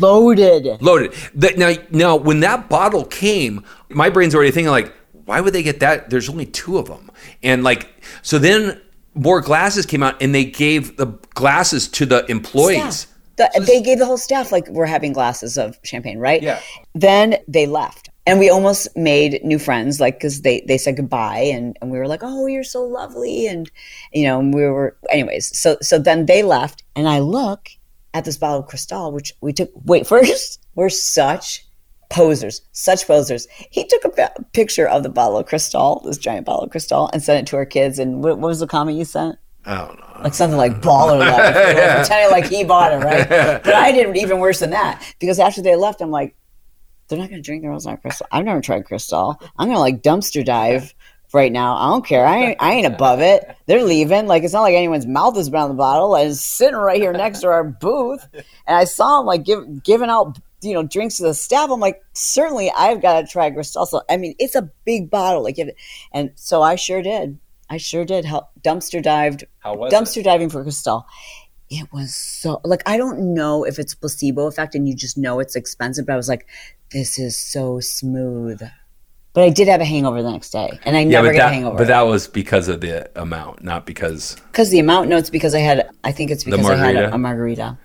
[0.00, 0.80] loaded.
[0.80, 1.12] Loaded.
[1.34, 4.92] The, now, now, when that bottle came, my brain's already thinking like,
[5.24, 6.10] why would they get that?
[6.10, 7.10] There's only two of them,
[7.42, 7.88] and like,
[8.22, 8.80] so then
[9.14, 13.00] more glasses came out, and they gave the glasses to the employees.
[13.00, 13.14] Staff.
[13.36, 16.42] The, they gave the whole staff like we're having glasses of champagne, right?
[16.42, 16.60] Yeah.
[16.94, 21.38] Then they left, and we almost made new friends, like because they they said goodbye,
[21.38, 23.70] and, and we were like, oh, you're so lovely, and
[24.12, 25.56] you know, and we were, anyways.
[25.56, 27.68] So so then they left, and I look
[28.14, 29.70] at this bottle of Cristal, which we took.
[29.84, 31.64] Wait, first we're such
[32.10, 33.46] posers, such posers.
[33.70, 37.22] He took a picture of the bottle of Cristal, this giant bottle of Cristal, and
[37.22, 37.98] sent it to our kids.
[37.98, 39.36] And what, what was the comment you sent?
[39.64, 40.22] I don't know.
[40.22, 43.28] like something like baller life, pretending like he bought it, right?
[43.64, 46.34] But I did even worse than that because after they left, I'm like,
[47.08, 48.26] they're not going to drink the Rose Cristal.
[48.32, 49.40] I've never tried Cristal.
[49.56, 50.94] I'm going to like dumpster dive
[51.32, 51.76] right now.
[51.76, 52.24] I don't care.
[52.24, 53.56] I ain't, I ain't above it.
[53.66, 54.26] They're leaving.
[54.26, 56.14] Like it's not like anyone's mouth has been on the bottle.
[56.14, 59.82] And it's sitting right here next to our booth, and I saw them like give,
[59.82, 60.38] giving out.
[60.60, 61.70] You know, drinks to the staff.
[61.70, 64.02] I'm like, certainly, I've got to try Cristal.
[64.10, 65.42] I mean, it's a big bottle.
[65.44, 65.58] Like,
[66.12, 67.38] and so I sure did.
[67.70, 68.24] I sure did.
[68.24, 71.06] Help dumpster dived How was dumpster diving for Cristal.
[71.70, 75.38] It was so like I don't know if it's placebo effect and you just know
[75.38, 76.46] it's expensive, but I was like,
[76.92, 78.62] this is so smooth.
[79.34, 81.40] But I did have a hangover the next day, and I Yeah, never but get
[81.40, 81.76] a that, hangover.
[81.76, 85.10] but that was because of the amount, not because because the amount.
[85.10, 85.90] No, it's because I had.
[86.02, 87.76] I think it's because I had a, a margarita.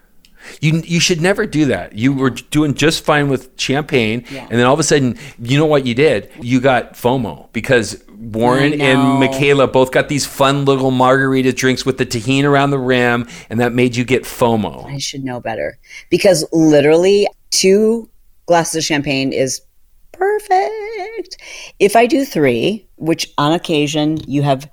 [0.61, 0.81] You.
[0.85, 1.93] You should never do that.
[1.93, 4.41] You were doing just fine with champagne, Yeah.
[4.49, 6.29] and then all of a sudden, you know what you did?
[6.41, 9.19] You got FOMO because Warren and.
[9.19, 13.59] Michaela both got these fun little margarita drinks with the Tajín around the rim, and
[13.59, 14.85] that made you get FOMO.
[14.85, 15.77] I should know better
[16.09, 18.09] because literally two
[18.45, 19.61] glasses of champagne is
[20.11, 21.37] perfect.
[21.79, 24.69] If I do three, which on occasion you have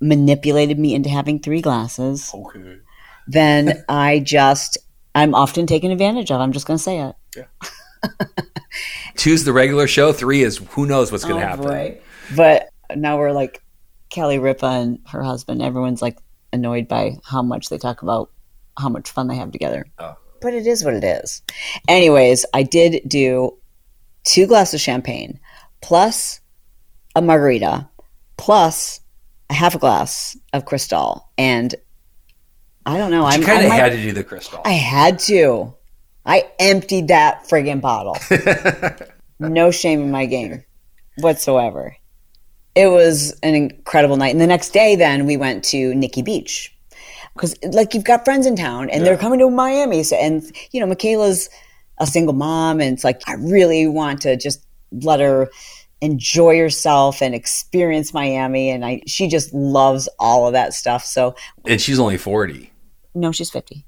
[0.00, 2.76] manipulated me into having three glasses, Okay.
[3.26, 4.78] Then I just
[5.14, 6.40] I'm often taken advantage of.
[6.40, 7.14] I'm just going to say it.
[7.36, 8.10] Yeah.
[9.16, 10.12] Two's the regular show.
[10.12, 11.66] Three is who knows what's going to oh, happen.
[11.66, 12.00] Oh, boy.
[12.34, 13.62] But now we're like
[14.10, 15.62] Kelly Ripa and her husband.
[15.62, 16.18] Everyone's like
[16.52, 18.30] annoyed by how much they talk about
[18.78, 19.84] how much fun they have together.
[19.98, 20.16] Oh.
[20.40, 21.42] But it is what it is.
[21.88, 23.56] Anyways, I did do
[24.24, 25.38] two glasses of champagne
[25.82, 26.40] plus
[27.14, 27.88] a margarita
[28.36, 29.00] plus
[29.50, 31.28] a half a glass of Cristal.
[31.38, 31.74] And
[32.84, 33.24] I don't know.
[33.24, 34.60] I'm, kind of had to do the Cristal.
[34.64, 35.74] I had to.
[36.24, 38.16] I emptied that friggin' bottle.
[39.38, 40.64] no shame in my game
[41.18, 41.96] whatsoever.
[42.74, 44.32] It was an incredible night.
[44.32, 46.74] And the next day, then we went to Nikki Beach
[47.34, 50.02] because, like, you've got friends in town and they're coming to Miami.
[50.02, 51.50] So, and you know, Michaela's
[51.98, 55.50] a single mom, and it's like I really want to just let her
[56.00, 58.70] enjoy herself and experience Miami.
[58.70, 61.04] And I, she just loves all of that stuff.
[61.04, 62.71] So, and she's only 40.
[63.14, 63.84] No, she's fifty.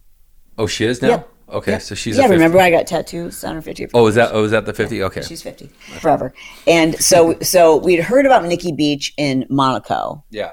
[0.58, 1.08] Oh, she is now?
[1.08, 1.28] Yep.
[1.50, 1.82] Okay, Yep.
[1.82, 2.22] so she's yeah.
[2.24, 2.34] a 50.
[2.36, 3.90] Remember, I got tattoos on her 50th.
[3.92, 5.02] Oh, is that oh, is that the 50?
[5.04, 5.20] Okay.
[5.22, 5.66] She's 50
[6.00, 6.32] forever.
[6.66, 10.24] And so so we'd heard about Nikki Beach in Monaco.
[10.30, 10.52] yeah.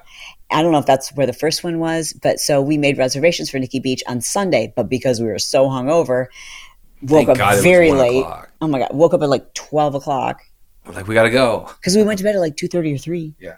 [0.54, 3.50] I don't know if that's where the first one was, but so we made reservations
[3.50, 6.26] for Nikki Beach on Sunday, but because we were so hungover,
[7.04, 8.20] woke Thank up God very late.
[8.20, 8.52] o'clock.
[8.60, 10.42] Oh my god, woke up at like 12 o'clock
[10.86, 11.70] I'm like we got to go.
[11.80, 13.36] because we went to bed at like 2.30 or 3.
[13.40, 13.56] Yeah.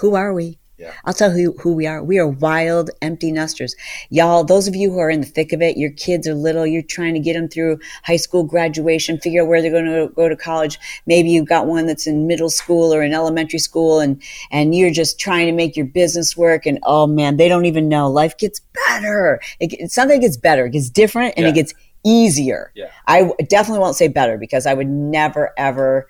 [0.00, 0.58] Who are we?
[0.82, 0.92] Yeah.
[1.04, 2.02] I'll tell who who we are.
[2.02, 3.76] We are wild, empty nesters.
[4.10, 6.66] Y'all, those of you who are in the thick of it, your kids are little,
[6.66, 10.12] you're trying to get them through high school graduation, figure out where they're going to
[10.14, 10.78] go to college.
[11.06, 14.20] Maybe you've got one that's in middle school or in elementary school and
[14.50, 17.88] and you're just trying to make your business work and oh man, they don't even
[17.88, 18.10] know.
[18.10, 19.40] Life gets better.
[19.60, 21.50] It, it's not that it gets better, it gets different and Yeah.
[21.50, 21.74] it gets
[22.04, 22.72] easier.
[22.74, 22.90] Yeah.
[23.06, 26.08] I w- definitely won't say better because I would never ever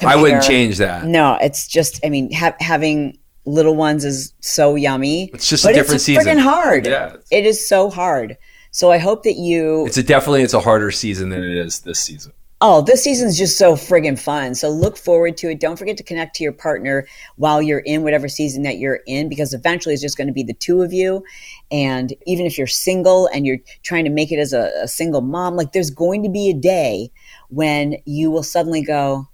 [0.00, 1.04] I wouldn't change that.
[1.06, 1.98] no, it's just.
[2.04, 3.18] I mean, ha- having
[3.48, 5.30] little ones is so yummy.
[5.34, 6.24] It's just a different it's season.
[6.24, 6.86] Freaking hard.
[6.86, 7.16] Yeah.
[7.30, 8.36] it is so hard.
[8.70, 9.86] So I hope that you.
[9.86, 12.32] It's a definitely it's a harder season than than it it is this season.
[12.60, 14.54] oh, this season's just so friggin' fun.
[14.54, 15.60] So look forward to it.
[15.60, 19.28] Don't forget to connect to your partner while you're in whatever season that you're in,
[19.28, 21.24] because eventually it's just going to be the two of you.
[21.70, 25.20] And even if you're single and you're trying to make it as a, a single
[25.20, 27.10] mom, like there's going to be a day
[27.48, 29.28] when you will suddenly go,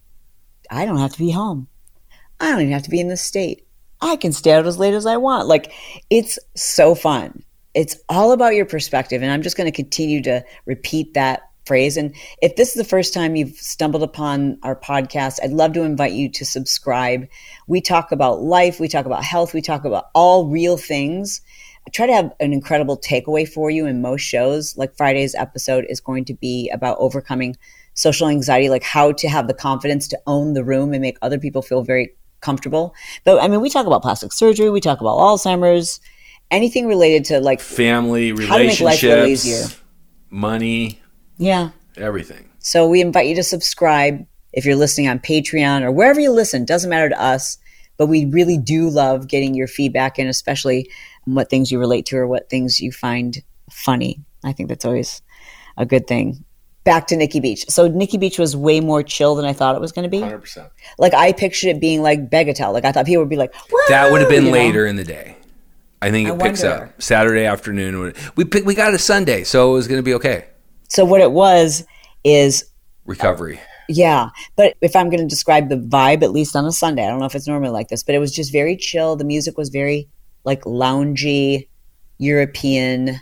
[0.70, 1.68] I don't have to be home.
[2.40, 3.66] I don't even have to be in this state.
[4.00, 5.48] I can stay out as late as I want.
[5.48, 5.72] Like
[6.10, 7.42] it's so fun.
[7.74, 9.22] It's all about your perspective.
[9.22, 11.96] And I'm just going to continue to repeat that phrase.
[11.96, 15.82] And if this is the first time you've stumbled upon our podcast, I'd love to
[15.82, 17.26] invite you to subscribe.
[17.66, 21.40] We talk about life, we talk about health, we talk about all real things.
[21.86, 24.76] I try to have an incredible takeaway for you in most shows.
[24.76, 27.56] Like Friday's episode is going to be about overcoming
[27.94, 31.38] social anxiety, like how to have the confidence to own the room and make other
[31.38, 32.14] people feel very
[32.44, 32.94] comfortable.
[33.24, 36.00] But I mean, we talk about plastic surgery, we talk about Alzheimer's,
[36.50, 39.16] anything related to like, family, How to make life easier.
[39.16, 39.80] relationships,
[40.30, 41.00] money,
[41.38, 41.70] yeah.
[41.96, 42.50] everything.
[42.58, 46.64] So we invite you to subscribe if you're listening on Patreon or wherever you listen.
[46.64, 47.58] Doesn't matter to us,
[47.96, 50.88] but we really do love getting your feedback and especially
[51.24, 54.20] what things you relate to or what things you find funny.
[54.44, 55.22] I think that's always
[55.76, 56.44] a good thing.
[56.84, 57.64] Back to Nikki Beach.
[57.68, 60.20] So Nikki Beach was way more chill than I thought it was going to be.
[60.20, 60.70] 100%.
[60.98, 62.72] Like I pictured it being like Bagatelle.
[62.72, 63.54] Like I thought people would be like,
[63.88, 64.56] That would have been you know?
[64.58, 65.36] later in the day.
[66.02, 66.86] I think it I picks wonder.
[66.86, 68.12] up Saturday afternoon.
[68.36, 70.44] We pick, we got a Sunday, so it was going to be okay.
[70.88, 71.86] So what it was
[72.24, 72.66] is
[73.06, 73.58] Recovery.
[73.58, 77.04] Uh, yeah, but if I'm going to describe the vibe, at least on a Sunday,
[77.04, 79.16] I don't know if it's normally like this, but it was just very chill.
[79.16, 80.08] The music was very
[80.44, 81.68] like loungy,
[82.18, 83.20] European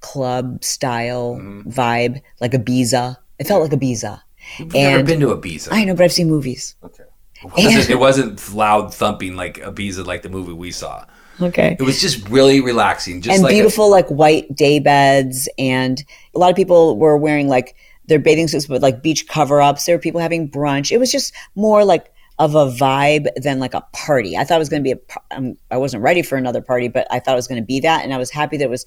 [0.00, 1.68] club style mm-hmm.
[1.68, 3.16] vibe, like Ibiza.
[3.38, 4.20] It felt like Ibiza.
[4.58, 5.68] I've never And- been to Ibiza.
[5.70, 6.76] I know, but I've seen movies.
[6.82, 7.04] Okay.
[7.42, 11.06] It wasn't, it wasn't loud thumping like Ibiza, like the movie we saw.
[11.40, 11.74] Okay.
[11.78, 16.04] It was just really relaxing, just and like a- beautiful like white day beds and
[16.34, 17.76] a lot of people were wearing like
[18.10, 21.12] their bathing suits with like beach cover ups there were people having brunch it was
[21.12, 24.82] just more like of a vibe than like a party i thought it was going
[24.82, 27.46] to be a um, i wasn't ready for another party but i thought it was
[27.46, 28.84] going to be that and i was happy that it was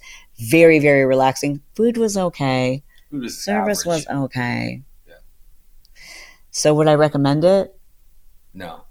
[0.50, 4.06] very very relaxing food was okay Food was service average.
[4.06, 5.14] was okay Yeah.
[6.50, 7.78] so would i recommend it
[8.52, 8.84] no.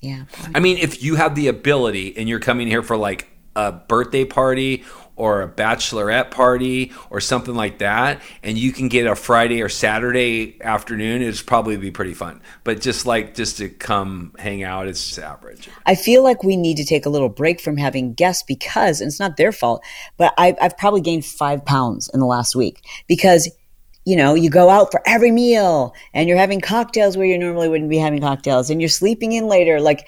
[0.00, 0.24] yeah
[0.54, 4.24] I mean, if you have the ability and you're coming here for like a birthday
[4.24, 4.84] party
[5.16, 9.68] or a bachelorette party or something like that, and you can get a Friday or
[9.68, 12.40] Saturday afternoon, it'd probably be pretty fun.
[12.64, 15.70] But just like just to come hang out, it's just average.
[15.86, 19.08] I feel like we need to take a little break from having guests because and
[19.08, 19.82] it's not their fault,
[20.18, 23.50] but I've, I've probably gained five pounds in the last week because,
[24.04, 27.70] you know, you go out for every meal and you're having cocktails where you normally
[27.70, 29.80] wouldn't be having cocktails and you're sleeping in later.
[29.80, 30.06] Like,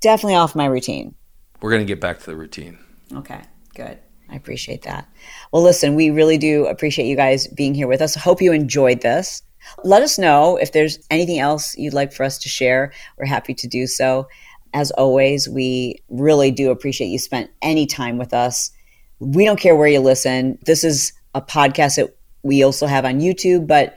[0.00, 1.14] definitely off my routine.
[1.62, 2.78] We're gonna get back to the routine.
[3.14, 3.40] Okay,
[3.74, 3.98] good.
[4.30, 5.06] I appreciate that.
[5.52, 8.14] Well, listen, we really do appreciate you guys being here with us.
[8.14, 9.42] Hope you enjoyed this.
[9.84, 12.92] Let us know if there's anything else you'd like for us to share.
[13.18, 14.28] We're happy to do so.
[14.74, 18.70] As always, we really do appreciate you spent any time with us.
[19.18, 20.58] We don't care where you listen.
[20.64, 23.96] This is a podcast that we also have on YouTube, but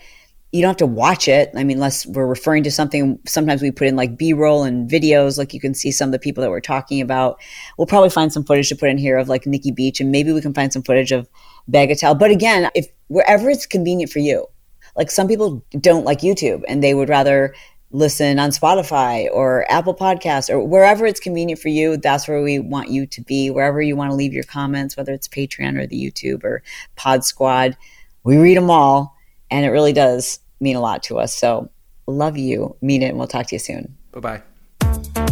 [0.55, 1.51] you don't have to watch it.
[1.53, 4.89] I mean, unless we're referring to something, sometimes we put in like B roll and
[4.89, 7.41] videos, like you can see some of the people that we're talking about.
[7.77, 10.31] We'll probably find some footage to put in here of like Nikki Beach, and maybe
[10.31, 11.27] we can find some footage of
[11.69, 12.17] Bagatelle.
[12.17, 14.47] But again, if wherever it's convenient for you,
[14.95, 17.53] like some people don't like YouTube and they would rather
[17.91, 21.97] listen on Spotify or Apple Podcasts or wherever it's convenient for you.
[21.97, 23.49] That's where we want you to be.
[23.49, 26.63] Wherever you want to leave your comments, whether it's Patreon or the YouTube or
[26.95, 27.75] Pod Squad,
[28.23, 29.15] we read them all,
[29.51, 31.33] and it really does mean a lot to us.
[31.33, 31.69] So
[32.07, 33.97] love you, mean it, and we'll talk to you soon.
[34.11, 34.41] Bye
[34.81, 35.24] bye.